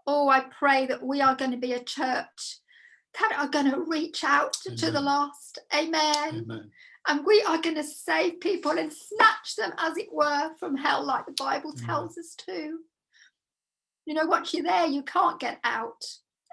Oh, 0.07 0.27
I 0.27 0.45
pray 0.57 0.87
that 0.87 1.03
we 1.03 1.21
are 1.21 1.35
going 1.35 1.51
to 1.51 1.57
be 1.57 1.73
a 1.73 1.83
church 1.83 2.59
that 3.19 3.35
are 3.37 3.47
going 3.47 3.69
to 3.69 3.81
reach 3.81 4.23
out 4.23 4.53
to 4.53 4.91
the 4.91 4.99
lost. 4.99 5.59
Amen. 5.75 6.45
Amen. 6.49 6.71
And 7.07 7.25
we 7.25 7.43
are 7.47 7.61
going 7.61 7.75
to 7.75 7.83
save 7.83 8.39
people 8.39 8.71
and 8.71 8.91
snatch 8.91 9.55
them, 9.55 9.71
as 9.77 9.97
it 9.97 10.11
were, 10.11 10.49
from 10.59 10.75
hell, 10.75 11.05
like 11.05 11.25
the 11.27 11.31
Bible 11.33 11.73
Amen. 11.75 11.85
tells 11.85 12.17
us 12.17 12.35
to. 12.47 12.79
You 14.05 14.13
know, 14.13 14.25
once 14.25 14.53
you're 14.53 14.63
there, 14.63 14.87
you 14.87 15.03
can't 15.03 15.39
get 15.39 15.59
out. 15.63 16.03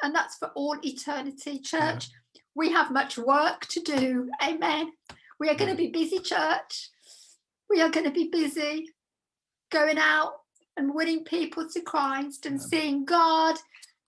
And 0.05 0.14
that's 0.14 0.37
for 0.37 0.49
all 0.55 0.77
eternity. 0.85 1.59
Church, 1.59 2.09
we 2.55 2.71
have 2.73 2.90
much 2.90 3.17
work 3.17 3.67
to 3.69 3.81
do. 3.81 4.29
Amen. 4.47 4.93
We 5.40 5.49
are 5.49 5.55
going 5.55 5.71
to 5.71 5.77
be 5.77 5.88
busy, 5.88 6.19
church. 6.19 6.90
We 7.71 7.81
are 7.81 7.88
going 7.88 8.05
to 8.05 8.12
be 8.12 8.29
busy 8.29 8.90
going 9.73 9.97
out 9.99 10.35
and 10.77 10.95
winning 10.95 11.25
people 11.25 11.67
to 11.71 11.81
Christ 11.81 12.45
and 12.45 12.57
Amen. 12.57 12.69
seeing 12.69 13.05
God 13.07 13.57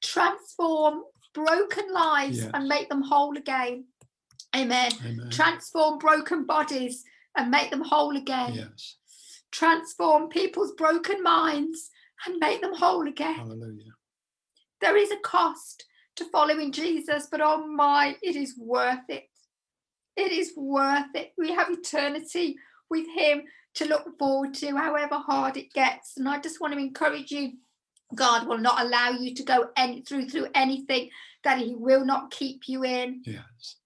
transform 0.04 1.02
broken 1.34 1.92
lives 1.92 2.40
and 2.42 2.68
make 2.68 2.90
them 2.90 3.02
whole 3.02 3.36
again. 3.36 3.86
Amen 4.54 4.92
Amen. 5.04 5.30
transform 5.30 5.98
broken 5.98 6.46
bodies 6.46 7.04
and 7.36 7.50
make 7.50 7.70
them 7.70 7.82
whole 7.82 8.16
again. 8.16 8.52
Yes. 8.54 8.96
Transform 9.50 10.28
people's 10.28 10.72
broken 10.72 11.22
minds 11.22 11.90
and 12.26 12.38
make 12.38 12.60
them 12.60 12.74
whole 12.74 13.08
again. 13.08 13.34
Hallelujah. 13.34 13.95
There 14.80 14.96
is 14.96 15.10
a 15.10 15.16
cost 15.16 15.84
to 16.16 16.24
following 16.26 16.72
Jesus, 16.72 17.28
but 17.30 17.40
oh 17.42 17.66
my, 17.66 18.16
it 18.22 18.36
is 18.36 18.54
worth 18.58 19.08
it. 19.08 19.28
It 20.16 20.32
is 20.32 20.52
worth 20.56 21.14
it. 21.14 21.32
We 21.36 21.52
have 21.52 21.70
eternity 21.70 22.56
with 22.88 23.06
Him 23.14 23.42
to 23.74 23.84
look 23.84 24.18
forward 24.18 24.54
to, 24.54 24.76
however 24.76 25.16
hard 25.16 25.56
it 25.56 25.72
gets. 25.72 26.16
And 26.16 26.28
I 26.28 26.40
just 26.40 26.60
want 26.60 26.72
to 26.72 26.78
encourage 26.78 27.30
you. 27.30 27.52
God 28.14 28.46
will 28.46 28.58
not 28.58 28.80
allow 28.80 29.10
you 29.10 29.34
to 29.34 29.42
go 29.42 29.68
any, 29.76 30.00
through 30.02 30.28
through 30.28 30.46
anything 30.54 31.10
that 31.42 31.58
He 31.58 31.74
will 31.74 32.04
not 32.04 32.30
keep 32.30 32.68
you 32.68 32.84
in. 32.84 33.22
Yes. 33.26 33.76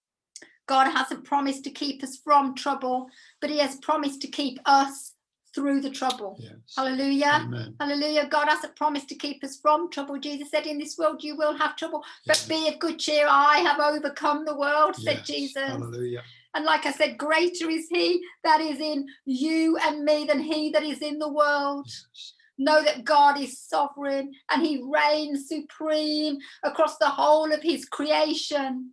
God 0.66 0.90
hasn't 0.90 1.24
promised 1.24 1.64
to 1.64 1.70
keep 1.70 2.02
us 2.04 2.18
from 2.22 2.54
trouble, 2.54 3.08
but 3.40 3.50
He 3.50 3.58
has 3.58 3.76
promised 3.76 4.20
to 4.22 4.28
keep 4.28 4.58
us 4.66 5.14
through 5.54 5.80
the 5.80 5.90
trouble. 5.90 6.36
Yes. 6.38 6.52
Hallelujah. 6.76 7.42
Amen. 7.44 7.74
Hallelujah. 7.80 8.28
God 8.28 8.48
hasn't 8.48 8.76
promised 8.76 9.08
to 9.08 9.14
keep 9.14 9.42
us 9.42 9.58
from 9.60 9.90
trouble. 9.90 10.18
Jesus 10.18 10.50
said, 10.50 10.66
In 10.66 10.78
this 10.78 10.96
world 10.98 11.22
you 11.22 11.36
will 11.36 11.56
have 11.56 11.76
trouble, 11.76 12.04
but 12.26 12.36
Yes. 12.38 12.48
be 12.48 12.68
of 12.68 12.78
good 12.78 12.98
cheer. 12.98 13.26
I 13.28 13.58
have 13.58 13.80
overcome 13.80 14.44
the 14.44 14.56
world, 14.56 14.96
said 14.96 15.24
Jesus. 15.24 15.62
Hallelujah. 15.62 16.22
And 16.54 16.64
like 16.64 16.84
I 16.86 16.92
said, 16.92 17.16
greater 17.18 17.68
is 17.70 17.88
He 17.88 18.24
that 18.44 18.60
is 18.60 18.80
in 18.80 19.06
you 19.24 19.76
and 19.78 20.04
me 20.04 20.24
than 20.26 20.40
He 20.40 20.70
that 20.70 20.82
is 20.82 20.98
in 20.98 21.18
the 21.18 21.28
world. 21.32 21.86
Yes. 21.86 22.34
Know 22.58 22.82
that 22.84 23.04
God 23.04 23.40
is 23.40 23.58
sovereign 23.58 24.32
and 24.50 24.62
He 24.62 24.82
reigns 24.84 25.48
supreme 25.48 26.38
across 26.62 26.98
the 26.98 27.08
whole 27.08 27.52
of 27.52 27.62
His 27.62 27.84
creation. 27.86 28.92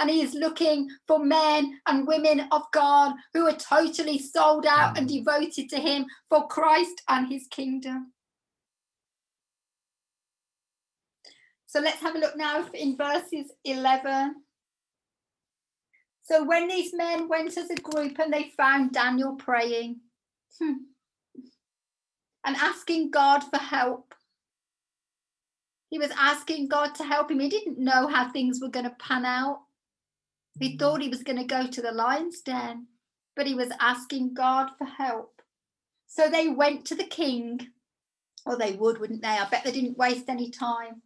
And 0.00 0.10
He 0.10 0.22
is 0.22 0.34
looking 0.34 0.88
for 1.06 1.24
men 1.24 1.78
and 1.86 2.08
women 2.08 2.48
of 2.50 2.62
God 2.72 3.14
who 3.34 3.46
are 3.46 3.56
totally 3.56 4.18
sold 4.18 4.66
out 4.66 4.98
and 4.98 5.08
devoted 5.08 5.68
to 5.68 5.76
Him 5.76 6.06
for 6.28 6.48
Christ 6.48 7.02
and 7.08 7.30
His 7.30 7.46
kingdom. 7.48 8.12
So 11.66 11.78
let's 11.78 12.00
have 12.00 12.16
a 12.16 12.18
look 12.18 12.36
now 12.36 12.66
in 12.74 12.96
verses 12.96 13.52
11. 13.64 14.34
So 16.22 16.44
when 16.44 16.66
these 16.66 16.92
men 16.92 17.28
went 17.28 17.56
as 17.56 17.70
a 17.70 17.76
group 17.76 18.18
and 18.18 18.32
they 18.32 18.50
found 18.56 18.92
Daniel 18.92 19.36
praying, 19.36 20.00
hmm, 20.58 20.72
and 22.44 22.56
asking 22.56 23.10
God 23.10 23.40
for 23.40 23.58
help. 23.58 24.14
He 25.90 25.98
was 25.98 26.10
asking 26.16 26.68
God 26.68 26.94
to 26.96 27.04
help 27.04 27.30
him. 27.30 27.40
He 27.40 27.48
didn't 27.48 27.78
know 27.78 28.06
how 28.06 28.30
things 28.30 28.60
were 28.60 28.68
going 28.68 28.84
to 28.84 28.96
pan 28.98 29.24
out. 29.24 29.60
He 30.60 30.76
thought 30.76 31.02
he 31.02 31.08
was 31.08 31.24
going 31.24 31.38
to 31.38 31.44
go 31.44 31.66
to 31.66 31.82
the 31.82 31.90
lion's 31.90 32.40
den, 32.42 32.86
but 33.34 33.46
he 33.48 33.54
was 33.54 33.72
asking 33.80 34.34
God 34.34 34.70
for 34.78 34.84
help. 34.84 35.42
So 36.06 36.28
they 36.28 36.48
went 36.48 36.84
to 36.86 36.94
the 36.94 37.04
king, 37.04 37.68
or 38.46 38.56
they 38.58 38.72
would, 38.72 39.00
wouldn't 39.00 39.22
they? 39.22 39.28
I 39.28 39.48
bet 39.48 39.64
they 39.64 39.72
didn't 39.72 39.98
waste 39.98 40.28
any 40.28 40.50
time. 40.50 41.02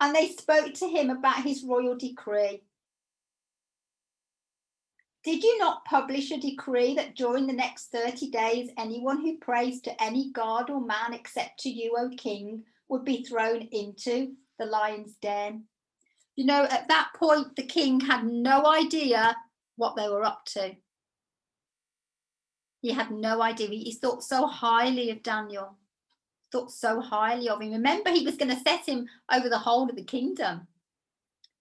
and 0.00 0.14
they 0.14 0.28
spoke 0.28 0.74
to 0.74 0.88
him 0.88 1.10
about 1.10 1.42
his 1.42 1.64
royal 1.64 1.96
decree. 1.96 2.62
Did 5.24 5.42
you 5.42 5.58
not 5.58 5.84
publish 5.84 6.30
a 6.30 6.38
decree 6.38 6.94
that 6.94 7.16
during 7.16 7.46
the 7.46 7.52
next 7.52 7.86
30 7.90 8.30
days, 8.30 8.70
anyone 8.78 9.20
who 9.20 9.38
prays 9.38 9.80
to 9.82 10.02
any 10.02 10.30
god 10.30 10.70
or 10.70 10.80
man 10.80 11.12
except 11.12 11.58
to 11.60 11.68
you, 11.68 11.96
O 11.98 12.10
king, 12.16 12.64
would 12.88 13.04
be 13.04 13.24
thrown 13.24 13.62
into 13.72 14.34
the 14.58 14.66
lion's 14.66 15.14
den? 15.16 15.64
You 16.38 16.44
know, 16.44 16.62
at 16.70 16.86
that 16.86 17.08
point, 17.16 17.56
the 17.56 17.64
king 17.64 17.98
had 17.98 18.24
no 18.24 18.64
idea 18.64 19.36
what 19.74 19.96
they 19.96 20.08
were 20.08 20.22
up 20.22 20.44
to. 20.52 20.76
He 22.80 22.92
had 22.92 23.10
no 23.10 23.42
idea. 23.42 23.66
He 23.70 23.92
thought 23.92 24.22
so 24.22 24.46
highly 24.46 25.10
of 25.10 25.24
Daniel, 25.24 25.76
thought 26.52 26.70
so 26.70 27.00
highly 27.00 27.48
of 27.48 27.60
him. 27.60 27.72
Remember, 27.72 28.10
he 28.10 28.24
was 28.24 28.36
going 28.36 28.54
to 28.54 28.60
set 28.60 28.88
him 28.88 29.08
over 29.34 29.48
the 29.48 29.58
whole 29.58 29.90
of 29.90 29.96
the 29.96 30.04
kingdom. 30.04 30.68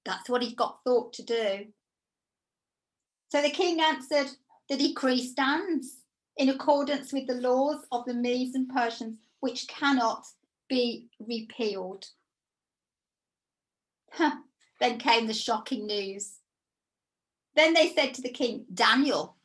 That's 0.05 0.29
what 0.29 0.43
he 0.43 0.53
got 0.53 0.83
thought 0.83 1.11
to 1.13 1.23
do. 1.23 1.65
So 3.29 3.41
the 3.41 3.49
king 3.49 3.81
answered, 3.81 4.27
The 4.69 4.77
decree 4.77 5.25
stands 5.25 6.01
in 6.37 6.49
accordance 6.49 7.11
with 7.11 7.25
the 7.25 7.41
laws 7.41 7.83
of 7.91 8.05
the 8.05 8.13
Medes 8.13 8.53
and 8.53 8.69
Persians, 8.69 9.17
which 9.39 9.67
cannot 9.67 10.27
be 10.69 11.07
repealed. 11.19 12.05
Huh. 14.11 14.35
Then 14.79 14.99
came 14.99 15.27
the 15.27 15.33
shocking 15.33 15.87
news. 15.87 16.35
Then 17.55 17.73
they 17.73 17.89
said 17.89 18.13
to 18.13 18.21
the 18.21 18.29
king, 18.29 18.65
Daniel, 18.71 19.35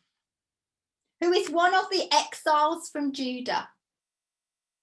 who 1.20 1.32
is 1.32 1.48
one 1.48 1.74
of 1.74 1.84
the 1.90 2.04
exiles 2.12 2.90
from 2.90 3.12
Judah, 3.12 3.68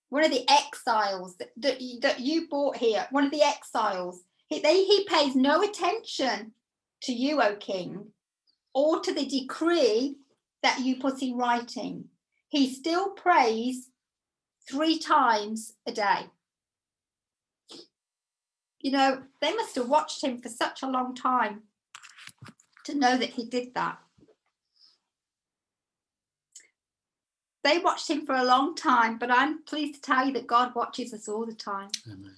one 0.09 0.25
of 0.25 0.31
the 0.31 0.49
exiles 0.49 1.35
that, 1.38 1.51
that, 1.57 1.79
that 2.01 2.19
you 2.19 2.47
brought 2.47 2.77
here, 2.77 3.07
one 3.12 3.25
of 3.25 3.31
the 3.31 3.43
exiles, 3.43 4.23
he, 4.47 4.59
they, 4.59 4.83
he 4.83 5.05
pays 5.05 5.35
no 5.35 5.62
attention 5.62 6.53
to 7.03 7.13
you, 7.13 7.41
O 7.41 7.55
king, 7.55 8.07
or 8.73 8.99
to 9.01 9.13
the 9.13 9.25
decree 9.25 10.15
that 10.63 10.79
you 10.79 10.95
put 10.95 11.21
in 11.21 11.38
writing. 11.38 12.05
He 12.47 12.73
still 12.73 13.12
prays 13.12 13.89
three 14.69 14.97
times 14.97 15.73
a 15.85 15.91
day. 15.91 16.25
You 18.79 18.91
know, 18.91 19.23
they 19.41 19.53
must 19.53 19.75
have 19.75 19.89
watched 19.89 20.23
him 20.23 20.41
for 20.41 20.49
such 20.49 20.83
a 20.83 20.89
long 20.89 21.13
time 21.13 21.63
to 22.85 22.95
know 22.95 23.17
that 23.17 23.31
he 23.31 23.45
did 23.45 23.73
that. 23.75 23.99
They 27.63 27.79
watched 27.79 28.09
him 28.09 28.25
for 28.25 28.35
a 28.35 28.45
long 28.45 28.73
time, 28.75 29.17
but 29.17 29.29
I'm 29.29 29.63
pleased 29.63 29.95
to 29.95 30.01
tell 30.01 30.27
you 30.27 30.33
that 30.33 30.47
God 30.47 30.73
watches 30.75 31.13
us 31.13 31.27
all 31.27 31.45
the 31.45 31.53
time. 31.53 31.89
Amen. 32.07 32.35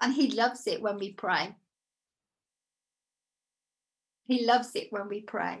And 0.00 0.14
he 0.14 0.30
loves 0.30 0.66
it 0.66 0.80
when 0.80 0.98
we 0.98 1.12
pray. 1.12 1.54
He 4.24 4.46
loves 4.46 4.74
it 4.74 4.88
when 4.90 5.08
we 5.08 5.20
pray. 5.20 5.60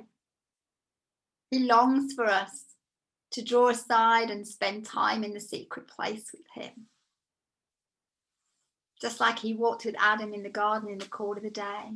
He 1.50 1.58
longs 1.58 2.14
for 2.14 2.24
us 2.24 2.64
to 3.32 3.42
draw 3.42 3.68
aside 3.68 4.30
and 4.30 4.46
spend 4.46 4.86
time 4.86 5.22
in 5.22 5.34
the 5.34 5.40
secret 5.40 5.86
place 5.86 6.30
with 6.32 6.46
him. 6.54 6.86
Just 9.00 9.20
like 9.20 9.38
he 9.38 9.54
walked 9.54 9.84
with 9.84 9.96
Adam 9.98 10.34
in 10.34 10.42
the 10.42 10.50
garden 10.50 10.90
in 10.90 10.98
the 10.98 11.06
cool 11.06 11.36
of 11.36 11.42
the 11.42 11.50
day. 11.50 11.92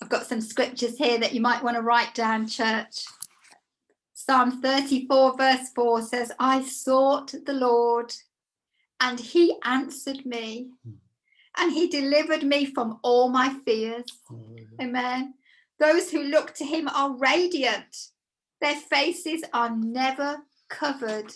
I've 0.00 0.08
got 0.08 0.26
some 0.26 0.40
scriptures 0.40 0.96
here 0.96 1.18
that 1.18 1.34
you 1.34 1.40
might 1.40 1.62
want 1.62 1.76
to 1.76 1.82
write 1.82 2.14
down, 2.14 2.46
church. 2.46 3.04
Psalm 4.14 4.62
34, 4.62 5.36
verse 5.36 5.70
4 5.74 6.02
says, 6.02 6.32
I 6.38 6.62
sought 6.62 7.34
the 7.46 7.52
Lord 7.52 8.14
and 9.00 9.18
he 9.18 9.56
answered 9.64 10.24
me. 10.26 10.70
And 11.56 11.72
he 11.72 11.88
delivered 11.88 12.44
me 12.44 12.66
from 12.66 13.00
all 13.02 13.28
my 13.28 13.54
fears. 13.64 14.04
Oh, 14.30 14.56
Amen. 14.80 15.34
Those 15.80 16.10
who 16.10 16.22
look 16.22 16.54
to 16.54 16.64
him 16.64 16.88
are 16.88 17.16
radiant, 17.16 18.08
their 18.60 18.76
faces 18.76 19.42
are 19.52 19.74
never 19.74 20.38
covered 20.68 21.34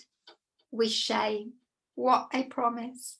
with 0.71 0.91
shame. 0.91 1.55
What 1.95 2.29
a 2.33 2.45
promise. 2.45 3.19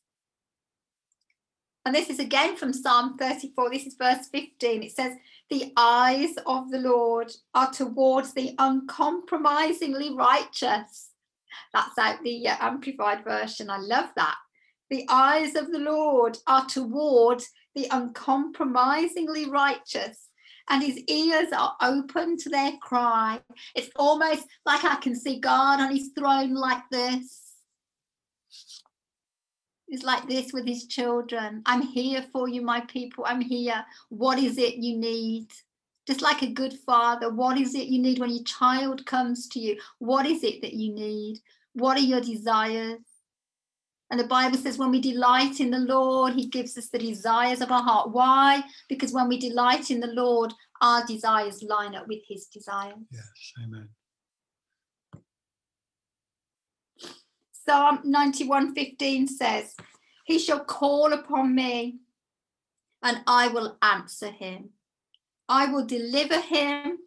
And 1.85 1.95
this 1.95 2.11
is 2.11 2.21
again 2.21 2.57
from 2.57 2.73
Psalm 2.73 3.17
34. 3.19 3.71
This 3.71 3.87
is 3.87 3.95
verse 3.95 4.29
15. 4.29 4.85
It 4.85 4.93
says, 4.93 5.17
The 5.51 5.73
eyes 5.77 6.35
of 6.47 6.71
the 6.71 6.79
Lord 6.79 7.33
are 7.55 7.73
towards 7.73 8.35
the 8.35 8.55
uncompromisingly 8.59 10.15
righteous. 10.15 11.11
That's 11.75 11.99
out 11.99 12.23
the 12.23 12.49
uh, 12.49 12.57
Amplified 12.61 13.25
version. 13.25 13.69
I 13.69 13.79
love 13.79 14.11
that. 14.17 14.37
The 14.91 15.07
eyes 15.09 15.57
of 15.57 15.73
the 15.73 15.79
Lord 15.79 16.39
are 16.47 16.67
toward 16.67 17.43
the 17.75 17.89
uncompromisingly 17.91 19.49
righteous, 19.49 20.29
and 20.69 20.83
his 20.83 20.99
ears 21.09 21.49
are 21.57 21.75
open 21.81 22.37
to 22.39 22.51
their 22.51 22.73
cry. 22.81 23.41
It's 23.75 23.91
almost 23.97 24.47
like 24.67 24.85
I 24.85 24.97
can 24.97 25.17
see 25.17 25.41
God 25.41 25.81
on 25.81 25.97
his 25.97 26.11
throne 26.17 26.55
like 26.55 26.83
this. 26.91 27.42
He's 29.89 30.05
like 30.05 30.27
this 30.27 30.53
with 30.53 30.67
his 30.67 30.87
children. 30.87 31.63
I'm 31.67 31.83
here 31.83 32.25
for 32.33 32.49
you, 32.49 32.63
my 32.63 32.81
people. 32.81 33.25
I'm 33.27 33.43
here. 33.43 33.85
What 34.09 34.39
is 34.39 34.57
it 34.57 34.77
you 34.77 34.97
need? 34.97 35.49
Just 36.07 36.23
like 36.23 36.43
a 36.43 36.51
good 36.51 36.73
father, 36.87 37.31
what 37.31 37.59
is 37.59 37.75
it 37.75 37.87
you 37.89 38.01
need 38.01 38.19
when 38.19 38.31
your 38.31 38.43
child 38.45 39.07
comes 39.07 39.47
to 39.49 39.61
you? 39.61 39.79
What 39.99 40.27
is 40.27 40.43
it 40.43 40.63
that 40.63 40.73
you 40.73 40.93
need? 40.93 41.41
What 41.75 41.97
are 41.97 42.01
your 42.01 42.21
desires? 42.21 43.01
And 44.11 44.19
the 44.19 44.25
Bible 44.25 44.59
says, 44.59 44.79
when 44.79 44.91
we 44.91 45.01
delight 45.01 45.61
in 45.61 45.71
the 45.71 45.79
Lord, 45.79 46.35
He 46.35 46.47
gives 46.47 46.77
us 46.77 46.89
the 46.89 46.99
desires 46.99 47.61
of 47.61 47.71
our 47.71 47.83
heart. 47.83 48.11
Why? 48.11 48.63
Because 48.89 49.13
when 49.13 49.29
we 49.29 49.39
delight 49.39 49.91
in 49.91 50.01
the 50.01 50.09
Lord, 50.09 50.53
our 50.81 51.07
desires 51.07 51.63
line 51.63 51.95
up 51.95 52.09
with 52.09 52.21
His 52.29 52.47
desires. 52.47 52.95
Yes, 53.11 53.31
amen. 53.65 53.89
Psalm 57.65 57.99
91:15 58.05 59.29
says, 59.29 59.77
He 60.25 60.39
shall 60.39 60.65
call 60.65 61.13
upon 61.13 61.55
me, 61.55 61.99
and 63.03 63.23
I 63.27 63.49
will 63.49 63.77
answer 63.83 64.31
him. 64.31 64.71
I 65.49 65.67
will 65.67 65.85
deliver 65.85 66.41
him 66.41 66.99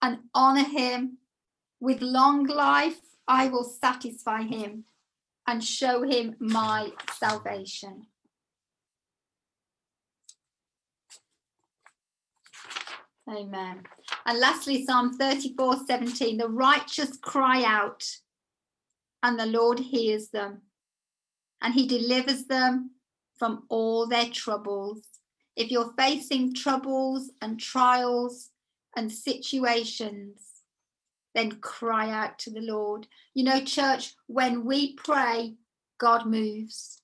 and 0.00 0.18
honor 0.34 0.64
him. 0.64 1.18
With 1.80 2.00
long 2.00 2.46
life, 2.46 3.00
I 3.26 3.48
will 3.48 3.64
satisfy 3.64 4.42
him 4.42 4.84
and 5.46 5.64
show 5.64 6.02
him 6.02 6.36
my 6.38 6.92
salvation. 7.18 8.06
Amen. 13.28 13.84
And 14.26 14.38
lastly, 14.38 14.84
Psalm 14.84 15.14
34 15.14 15.86
17 15.86 16.36
the 16.36 16.48
righteous 16.48 17.16
cry 17.16 17.64
out, 17.64 18.04
and 19.22 19.38
the 19.38 19.46
Lord 19.46 19.78
hears 19.78 20.28
them, 20.28 20.62
and 21.60 21.74
he 21.74 21.86
delivers 21.86 22.46
them 22.46 22.92
from 23.38 23.64
all 23.68 24.06
their 24.06 24.26
troubles. 24.26 25.04
If 25.56 25.70
you're 25.70 25.92
facing 25.98 26.54
troubles 26.54 27.30
and 27.40 27.60
trials 27.60 28.50
and 28.96 29.10
situations, 29.10 30.40
then 31.34 31.52
cry 31.60 32.10
out 32.10 32.38
to 32.40 32.50
the 32.50 32.60
Lord. 32.60 33.06
You 33.34 33.44
know, 33.44 33.60
church, 33.60 34.14
when 34.26 34.64
we 34.64 34.94
pray, 34.94 35.54
God 35.98 36.26
moves. 36.26 37.00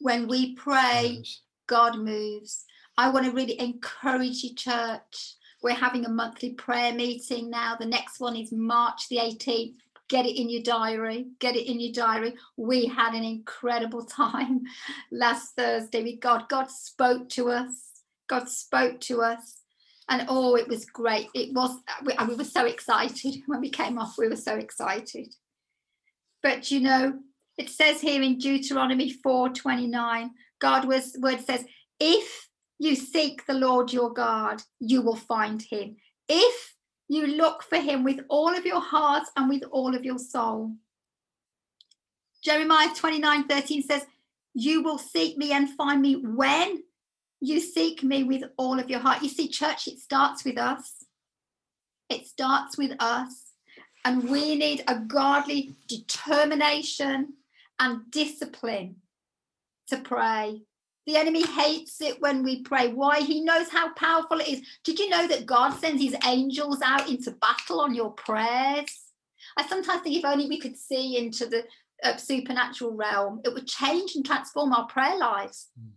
When 0.00 0.28
we 0.28 0.54
pray, 0.54 1.22
God 1.66 1.98
moves. 1.98 2.64
I 2.98 3.08
want 3.08 3.26
to 3.26 3.32
really 3.32 3.58
encourage 3.60 4.42
you, 4.42 4.54
church. 4.54 5.36
We're 5.62 5.74
having 5.74 6.04
a 6.04 6.10
monthly 6.10 6.50
prayer 6.50 6.92
meeting 6.92 7.50
now. 7.50 7.76
The 7.78 7.86
next 7.86 8.20
one 8.20 8.36
is 8.36 8.52
March 8.52 9.08
the 9.08 9.16
18th. 9.16 9.76
Get 10.12 10.26
it 10.26 10.38
in 10.38 10.50
your 10.50 10.60
diary. 10.62 11.28
Get 11.38 11.56
it 11.56 11.66
in 11.66 11.80
your 11.80 11.90
diary. 11.90 12.34
We 12.58 12.84
had 12.84 13.14
an 13.14 13.24
incredible 13.24 14.04
time 14.22 14.64
last 15.10 15.56
Thursday 15.56 16.02
with 16.02 16.20
God. 16.20 16.50
God 16.50 16.70
spoke 16.70 17.30
to 17.30 17.48
us. 17.48 18.02
God 18.28 18.46
spoke 18.46 19.00
to 19.00 19.22
us 19.22 19.62
and 20.10 20.26
oh 20.28 20.54
it 20.56 20.68
was 20.68 20.84
great 20.84 21.28
it 21.34 21.54
was 21.54 21.78
we, 22.04 22.12
we 22.28 22.34
were 22.34 22.44
so 22.44 22.66
excited 22.66 23.36
when 23.46 23.60
we 23.60 23.70
came 23.70 23.98
off 23.98 24.18
we 24.18 24.28
were 24.28 24.36
so 24.36 24.56
excited 24.56 25.34
but 26.42 26.70
you 26.70 26.80
know 26.80 27.18
it 27.58 27.68
says 27.68 28.00
here 28.00 28.22
in 28.22 28.38
deuteronomy 28.38 29.10
4 29.10 29.50
29 29.50 30.30
god 30.60 30.86
was 30.86 31.16
word 31.20 31.40
says 31.40 31.64
if 32.00 32.48
you 32.78 32.96
seek 32.96 33.46
the 33.46 33.54
lord 33.54 33.92
your 33.92 34.12
god 34.12 34.62
you 34.80 35.02
will 35.02 35.16
find 35.16 35.62
him 35.62 35.96
if 36.28 36.74
you 37.12 37.26
look 37.26 37.62
for 37.62 37.78
him 37.78 38.04
with 38.04 38.20
all 38.28 38.54
of 38.54 38.64
your 38.64 38.80
heart 38.80 39.24
and 39.36 39.48
with 39.48 39.62
all 39.70 39.94
of 39.94 40.04
your 40.04 40.18
soul 40.18 40.72
jeremiah 42.44 42.94
29 42.94 43.48
13 43.48 43.82
says 43.82 44.06
you 44.54 44.82
will 44.82 44.98
seek 44.98 45.36
me 45.38 45.52
and 45.52 45.70
find 45.70 46.02
me 46.02 46.14
when 46.14 46.82
you 47.42 47.58
seek 47.58 48.04
me 48.04 48.22
with 48.22 48.44
all 48.56 48.78
of 48.78 48.88
your 48.88 49.00
heart. 49.00 49.20
You 49.22 49.28
see, 49.28 49.48
church, 49.48 49.88
it 49.88 49.98
starts 49.98 50.44
with 50.44 50.56
us. 50.56 51.04
It 52.08 52.26
starts 52.26 52.78
with 52.78 52.92
us. 53.00 53.50
And 54.04 54.30
we 54.30 54.54
need 54.54 54.84
a 54.86 54.98
godly 54.98 55.74
determination 55.88 57.34
and 57.80 58.10
discipline 58.10 58.96
to 59.88 59.96
pray. 59.98 60.62
The 61.06 61.16
enemy 61.16 61.44
hates 61.44 62.00
it 62.00 62.20
when 62.20 62.42
we 62.42 62.62
pray. 62.62 62.88
Why? 62.88 63.20
He 63.20 63.42
knows 63.42 63.68
how 63.68 63.92
powerful 63.94 64.38
it 64.38 64.48
is. 64.48 64.62
Did 64.84 64.98
you 64.98 65.08
know 65.08 65.26
that 65.26 65.46
God 65.46 65.70
sends 65.70 66.02
his 66.02 66.16
angels 66.26 66.80
out 66.82 67.08
into 67.08 67.32
battle 67.32 67.80
on 67.80 67.94
your 67.94 68.10
prayers? 68.10 68.86
I 69.56 69.66
sometimes 69.66 70.02
think 70.02 70.16
if 70.16 70.24
only 70.24 70.48
we 70.48 70.60
could 70.60 70.76
see 70.76 71.18
into 71.18 71.46
the 71.46 71.64
uh, 72.04 72.16
supernatural 72.16 72.92
realm, 72.92 73.40
it 73.44 73.52
would 73.52 73.66
change 73.66 74.14
and 74.14 74.24
transform 74.24 74.72
our 74.72 74.86
prayer 74.86 75.18
lives. 75.18 75.68
Mm. 75.80 75.90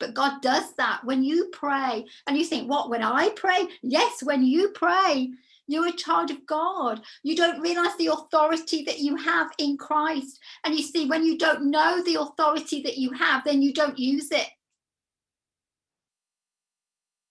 But 0.00 0.14
God 0.14 0.42
does 0.42 0.74
that 0.74 1.00
when 1.04 1.22
you 1.22 1.48
pray 1.52 2.04
and 2.26 2.36
you 2.36 2.44
think, 2.44 2.68
What, 2.68 2.90
when 2.90 3.02
I 3.02 3.30
pray? 3.30 3.68
Yes, 3.82 4.22
when 4.22 4.44
you 4.44 4.70
pray, 4.70 5.30
you're 5.66 5.88
a 5.88 5.92
child 5.92 6.30
of 6.30 6.46
God. 6.46 7.00
You 7.22 7.36
don't 7.36 7.60
realize 7.60 7.96
the 7.96 8.08
authority 8.08 8.82
that 8.84 9.00
you 9.00 9.16
have 9.16 9.50
in 9.58 9.76
Christ. 9.76 10.38
And 10.64 10.74
you 10.74 10.82
see, 10.82 11.06
when 11.06 11.24
you 11.24 11.38
don't 11.38 11.70
know 11.70 12.02
the 12.02 12.16
authority 12.20 12.82
that 12.82 12.98
you 12.98 13.12
have, 13.12 13.44
then 13.44 13.62
you 13.62 13.72
don't 13.72 13.98
use 13.98 14.30
it. 14.30 14.48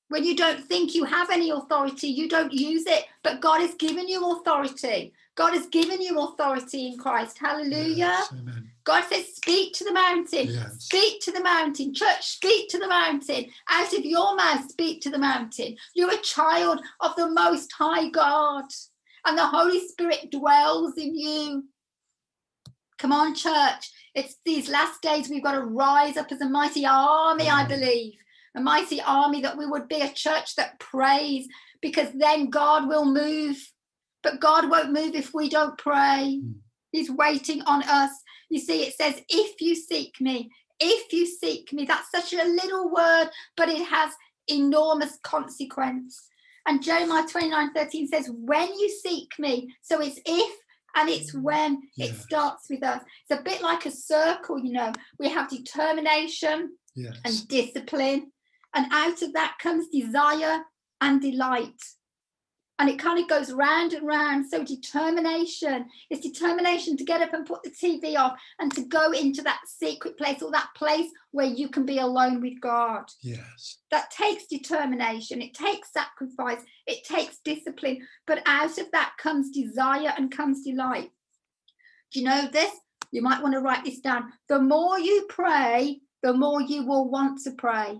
When 0.09 0.23
you 0.23 0.35
don't 0.35 0.63
think 0.63 0.93
you 0.93 1.05
have 1.05 1.29
any 1.31 1.49
authority, 1.49 2.07
you 2.07 2.29
don't 2.29 2.53
use 2.53 2.85
it. 2.85 3.05
But 3.23 3.41
God 3.41 3.61
has 3.61 3.73
given 3.75 4.07
you 4.07 4.31
authority. 4.31 5.13
God 5.35 5.53
has 5.53 5.65
given 5.67 6.01
you 6.01 6.19
authority 6.19 6.87
in 6.87 6.97
Christ. 6.97 7.39
Hallelujah. 7.39 7.95
Yes, 7.95 8.33
God 8.85 9.03
says, 9.09 9.35
Speak 9.35 9.73
to 9.73 9.83
the 9.83 9.93
mountain. 9.93 10.47
Yes. 10.47 10.75
Speak 10.79 11.21
to 11.21 11.31
the 11.31 11.41
mountain. 11.41 11.93
Church, 11.93 12.25
speak 12.25 12.69
to 12.69 12.79
the 12.79 12.87
mountain. 12.87 13.45
Out 13.69 13.93
of 13.93 14.05
your 14.05 14.35
mouth, 14.35 14.69
speak 14.69 15.01
to 15.01 15.09
the 15.09 15.17
mountain. 15.17 15.77
You're 15.95 16.13
a 16.13 16.21
child 16.21 16.81
of 16.99 17.15
the 17.15 17.29
Most 17.29 17.71
High 17.71 18.09
God, 18.09 18.65
and 19.25 19.37
the 19.37 19.45
Holy 19.45 19.85
Spirit 19.87 20.31
dwells 20.31 20.97
in 20.97 21.17
you. 21.17 21.65
Come 22.97 23.11
on, 23.11 23.35
church. 23.35 23.91
It's 24.15 24.35
these 24.45 24.69
last 24.69 25.01
days 25.01 25.29
we've 25.29 25.43
got 25.43 25.53
to 25.53 25.61
rise 25.61 26.17
up 26.17 26.31
as 26.31 26.41
a 26.41 26.49
mighty 26.49 26.85
army, 26.85 27.49
I 27.49 27.65
believe. 27.65 28.13
A 28.55 28.61
mighty 28.61 29.01
army 29.01 29.41
that 29.41 29.57
we 29.57 29.65
would 29.65 29.87
be 29.87 30.01
a 30.01 30.13
church 30.13 30.55
that 30.55 30.79
prays 30.79 31.47
because 31.81 32.09
then 32.13 32.49
God 32.49 32.87
will 32.87 33.05
move. 33.05 33.57
But 34.21 34.39
God 34.39 34.69
won't 34.69 34.93
move 34.93 35.15
if 35.15 35.33
we 35.33 35.49
don't 35.49 35.77
pray. 35.77 36.39
Mm. 36.41 36.53
He's 36.91 37.09
waiting 37.09 37.61
on 37.63 37.83
us. 37.83 38.11
You 38.49 38.59
see, 38.59 38.83
it 38.83 38.95
says, 38.95 39.21
if 39.29 39.61
you 39.61 39.75
seek 39.75 40.19
me, 40.19 40.51
if 40.79 41.13
you 41.13 41.25
seek 41.25 41.71
me, 41.73 41.85
that's 41.85 42.11
such 42.11 42.33
a 42.33 42.45
little 42.45 42.91
word, 42.91 43.29
but 43.55 43.69
it 43.69 43.87
has 43.87 44.13
enormous 44.47 45.17
consequence. 45.23 46.27
And 46.65 46.81
Jeremiah 46.81 47.27
29 47.27 47.73
13 47.73 48.07
says, 48.07 48.29
when 48.33 48.67
you 48.79 48.89
seek 48.89 49.31
me. 49.37 49.73
So 49.81 50.01
it's 50.01 50.19
if 50.25 50.57
and 50.95 51.09
it's 51.09 51.33
when 51.33 51.81
yes. 51.95 52.09
it 52.09 52.15
starts 52.21 52.69
with 52.69 52.83
us. 52.83 53.01
It's 53.27 53.39
a 53.39 53.43
bit 53.43 53.61
like 53.61 53.85
a 53.85 53.91
circle, 53.91 54.59
you 54.59 54.71
know. 54.71 54.93
We 55.19 55.29
have 55.29 55.49
determination 55.49 56.71
yes. 56.95 57.17
and 57.25 57.47
discipline, 57.47 58.31
and 58.75 58.91
out 58.91 59.21
of 59.21 59.33
that 59.33 59.57
comes 59.59 59.87
desire 59.87 60.61
and 61.01 61.21
delight 61.21 61.81
and 62.79 62.89
it 62.89 62.99
kind 62.99 63.19
of 63.19 63.29
goes 63.29 63.51
round 63.51 63.93
and 63.93 64.05
round. 64.05 64.49
So 64.49 64.63
determination 64.63 65.85
is 66.09 66.19
determination 66.19 66.97
to 66.97 67.03
get 67.03 67.21
up 67.21 67.33
and 67.33 67.45
put 67.45 67.63
the 67.63 67.69
TV 67.69 68.17
off 68.17 68.37
and 68.59 68.73
to 68.73 68.81
go 68.81 69.11
into 69.11 69.41
that 69.43 69.61
secret 69.67 70.17
place 70.17 70.41
or 70.41 70.51
that 70.51 70.69
place 70.75 71.09
where 71.31 71.45
you 71.45 71.69
can 71.69 71.85
be 71.85 71.99
alone 71.99 72.41
with 72.41 72.59
God. 72.61 73.03
Yes. 73.21 73.77
That 73.91 74.09
takes 74.11 74.47
determination, 74.47 75.41
it 75.41 75.53
takes 75.53 75.93
sacrifice, 75.93 76.61
it 76.87 77.03
takes 77.05 77.37
discipline, 77.45 78.07
but 78.25 78.41
out 78.45 78.77
of 78.77 78.91
that 78.91 79.13
comes 79.17 79.51
desire 79.51 80.13
and 80.17 80.35
comes 80.35 80.63
delight. 80.63 81.11
Do 82.11 82.19
you 82.19 82.25
know 82.25 82.47
this? 82.51 82.71
You 83.11 83.21
might 83.21 83.41
want 83.43 83.53
to 83.53 83.59
write 83.59 83.85
this 83.85 83.99
down. 83.99 84.33
The 84.49 84.59
more 84.59 84.99
you 84.99 85.25
pray, 85.29 85.99
the 86.23 86.33
more 86.33 86.61
you 86.61 86.85
will 86.85 87.09
want 87.09 87.41
to 87.43 87.51
pray. 87.51 87.99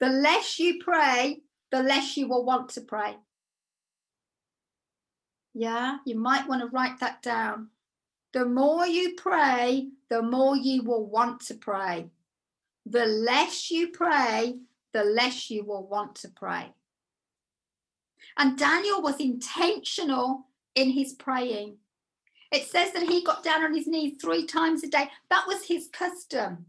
The 0.00 0.08
less 0.08 0.58
you 0.58 0.80
pray, 0.82 1.40
the 1.70 1.82
less 1.82 2.16
you 2.16 2.28
will 2.28 2.44
want 2.44 2.70
to 2.70 2.80
pray. 2.80 3.16
Yeah, 5.54 5.98
you 6.04 6.16
might 6.16 6.48
want 6.48 6.62
to 6.62 6.68
write 6.68 6.98
that 7.00 7.22
down. 7.22 7.68
The 8.32 8.44
more 8.44 8.86
you 8.86 9.14
pray, 9.14 9.88
the 10.10 10.20
more 10.20 10.56
you 10.56 10.82
will 10.82 11.06
want 11.06 11.40
to 11.46 11.54
pray. 11.54 12.10
The 12.84 13.06
less 13.06 13.70
you 13.70 13.88
pray, 13.88 14.56
the 14.92 15.04
less 15.04 15.50
you 15.50 15.64
will 15.64 15.86
want 15.86 16.16
to 16.16 16.28
pray. 16.28 16.74
And 18.36 18.58
Daniel 18.58 19.00
was 19.00 19.20
intentional 19.20 20.48
in 20.74 20.90
his 20.90 21.12
praying. 21.12 21.76
It 22.50 22.66
says 22.66 22.92
that 22.92 23.08
he 23.08 23.22
got 23.22 23.44
down 23.44 23.62
on 23.62 23.74
his 23.74 23.86
knees 23.86 24.20
three 24.20 24.46
times 24.46 24.82
a 24.82 24.88
day. 24.88 25.08
That 25.30 25.44
was 25.46 25.66
his 25.66 25.88
custom. 25.92 26.66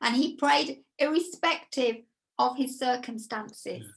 And 0.00 0.14
he 0.14 0.36
prayed 0.36 0.84
irrespective 0.98 1.96
of 2.38 2.56
his 2.56 2.78
circumstances. 2.78 3.82
Yes. 3.82 3.90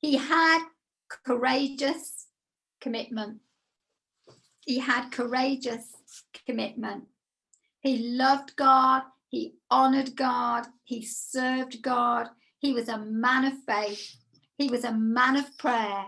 He 0.00 0.16
had 0.16 0.66
courageous 1.08 2.26
commitment. 2.80 3.40
He 4.60 4.78
had 4.78 5.10
courageous 5.10 5.92
commitment. 6.46 7.04
He 7.80 7.98
loved 7.98 8.56
God. 8.56 9.02
He 9.28 9.54
honored 9.70 10.16
God. 10.16 10.66
He 10.84 11.02
served 11.02 11.82
God. 11.82 12.28
He 12.58 12.72
was 12.72 12.88
a 12.88 12.98
man 12.98 13.44
of 13.44 13.54
faith. 13.66 14.16
He 14.56 14.68
was 14.68 14.84
a 14.84 14.92
man 14.92 15.36
of 15.36 15.56
prayer. 15.58 16.06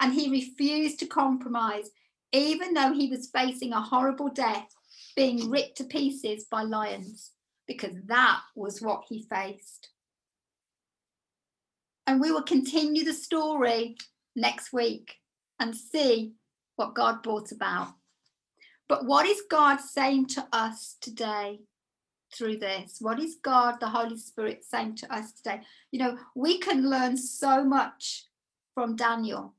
And 0.00 0.12
he 0.12 0.30
refused 0.30 0.98
to 1.00 1.06
compromise, 1.06 1.90
even 2.32 2.74
though 2.74 2.92
he 2.92 3.08
was 3.08 3.30
facing 3.30 3.72
a 3.72 3.80
horrible 3.80 4.28
death, 4.28 4.66
being 5.14 5.50
ripped 5.50 5.76
to 5.76 5.84
pieces 5.84 6.46
by 6.50 6.62
lions, 6.62 7.30
because 7.68 7.94
that 8.06 8.40
was 8.56 8.82
what 8.82 9.04
he 9.08 9.22
faced. 9.22 9.90
And 12.06 12.20
we 12.20 12.32
will 12.32 12.42
continue 12.42 13.04
the 13.04 13.14
story 13.14 13.96
next 14.36 14.72
week 14.72 15.16
and 15.60 15.74
see 15.76 16.32
what 16.76 16.94
God 16.94 17.22
brought 17.22 17.52
about. 17.52 17.94
But 18.88 19.06
what 19.06 19.26
is 19.26 19.42
God 19.48 19.80
saying 19.80 20.26
to 20.28 20.46
us 20.52 20.96
today 21.00 21.60
through 22.34 22.58
this? 22.58 22.98
What 23.00 23.18
is 23.18 23.36
God, 23.42 23.76
the 23.80 23.88
Holy 23.88 24.18
Spirit, 24.18 24.64
saying 24.64 24.96
to 24.96 25.14
us 25.14 25.32
today? 25.32 25.60
You 25.90 26.00
know, 26.00 26.18
we 26.34 26.58
can 26.58 26.90
learn 26.90 27.16
so 27.16 27.64
much 27.64 28.26
from 28.74 28.96
Daniel 28.96 29.54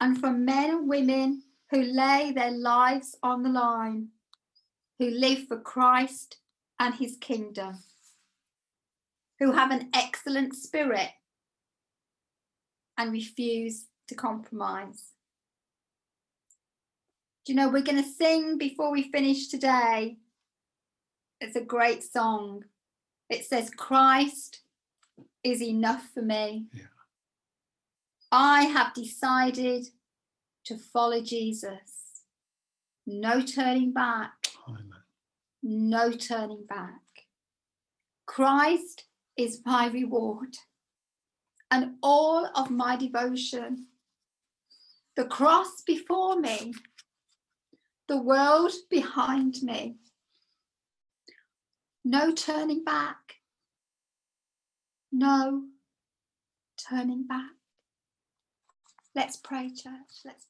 and 0.00 0.18
from 0.18 0.44
men 0.44 0.70
and 0.70 0.88
women 0.88 1.42
who 1.70 1.82
lay 1.82 2.32
their 2.34 2.50
lives 2.50 3.16
on 3.22 3.42
the 3.42 3.48
line, 3.48 4.08
who 4.98 5.08
live 5.08 5.46
for 5.46 5.58
Christ 5.58 6.38
and 6.78 6.94
his 6.94 7.16
kingdom, 7.16 7.78
who 9.38 9.52
have 9.52 9.70
an 9.70 9.88
excellent 9.94 10.54
spirit 10.54 11.10
and 12.98 13.12
refuse 13.12 13.86
to 14.08 14.14
compromise. 14.14 15.12
Do 17.44 17.52
you 17.52 17.56
know, 17.56 17.68
we're 17.68 17.82
going 17.82 18.02
to 18.02 18.08
sing 18.08 18.58
before 18.58 18.92
we 18.92 19.10
finish 19.10 19.48
today. 19.48 20.18
It's 21.40 21.56
a 21.56 21.60
great 21.60 22.04
song. 22.04 22.64
It 23.28 23.44
says, 23.44 23.70
Christ 23.70 24.60
is 25.42 25.60
enough 25.62 26.08
for 26.14 26.22
me. 26.22 26.66
Yeah. 26.72 26.84
I 28.30 28.64
have 28.64 28.94
decided 28.94 29.86
to 30.64 30.76
follow 30.76 31.20
Jesus. 31.20 32.22
No 33.06 33.42
turning 33.42 33.92
back. 33.92 34.32
Amen. 34.68 34.92
No 35.62 36.12
turning 36.12 36.64
back. 36.68 37.00
Christ 38.26 39.04
is 39.36 39.62
my 39.64 39.88
reward 39.88 40.56
and 41.72 41.94
all 42.02 42.46
of 42.54 42.70
my 42.70 42.96
devotion. 42.96 43.86
The 45.16 45.24
cross 45.24 45.80
before 45.86 46.38
me, 46.38 46.74
the 48.08 48.20
world 48.20 48.72
behind 48.90 49.62
me. 49.62 49.96
No 52.04 52.32
turning 52.32 52.84
back. 52.84 53.36
No 55.10 55.62
turning 56.76 57.26
back. 57.26 57.52
Let's 59.14 59.36
pray, 59.38 59.70
church. 59.70 60.12
Let's. 60.26 60.46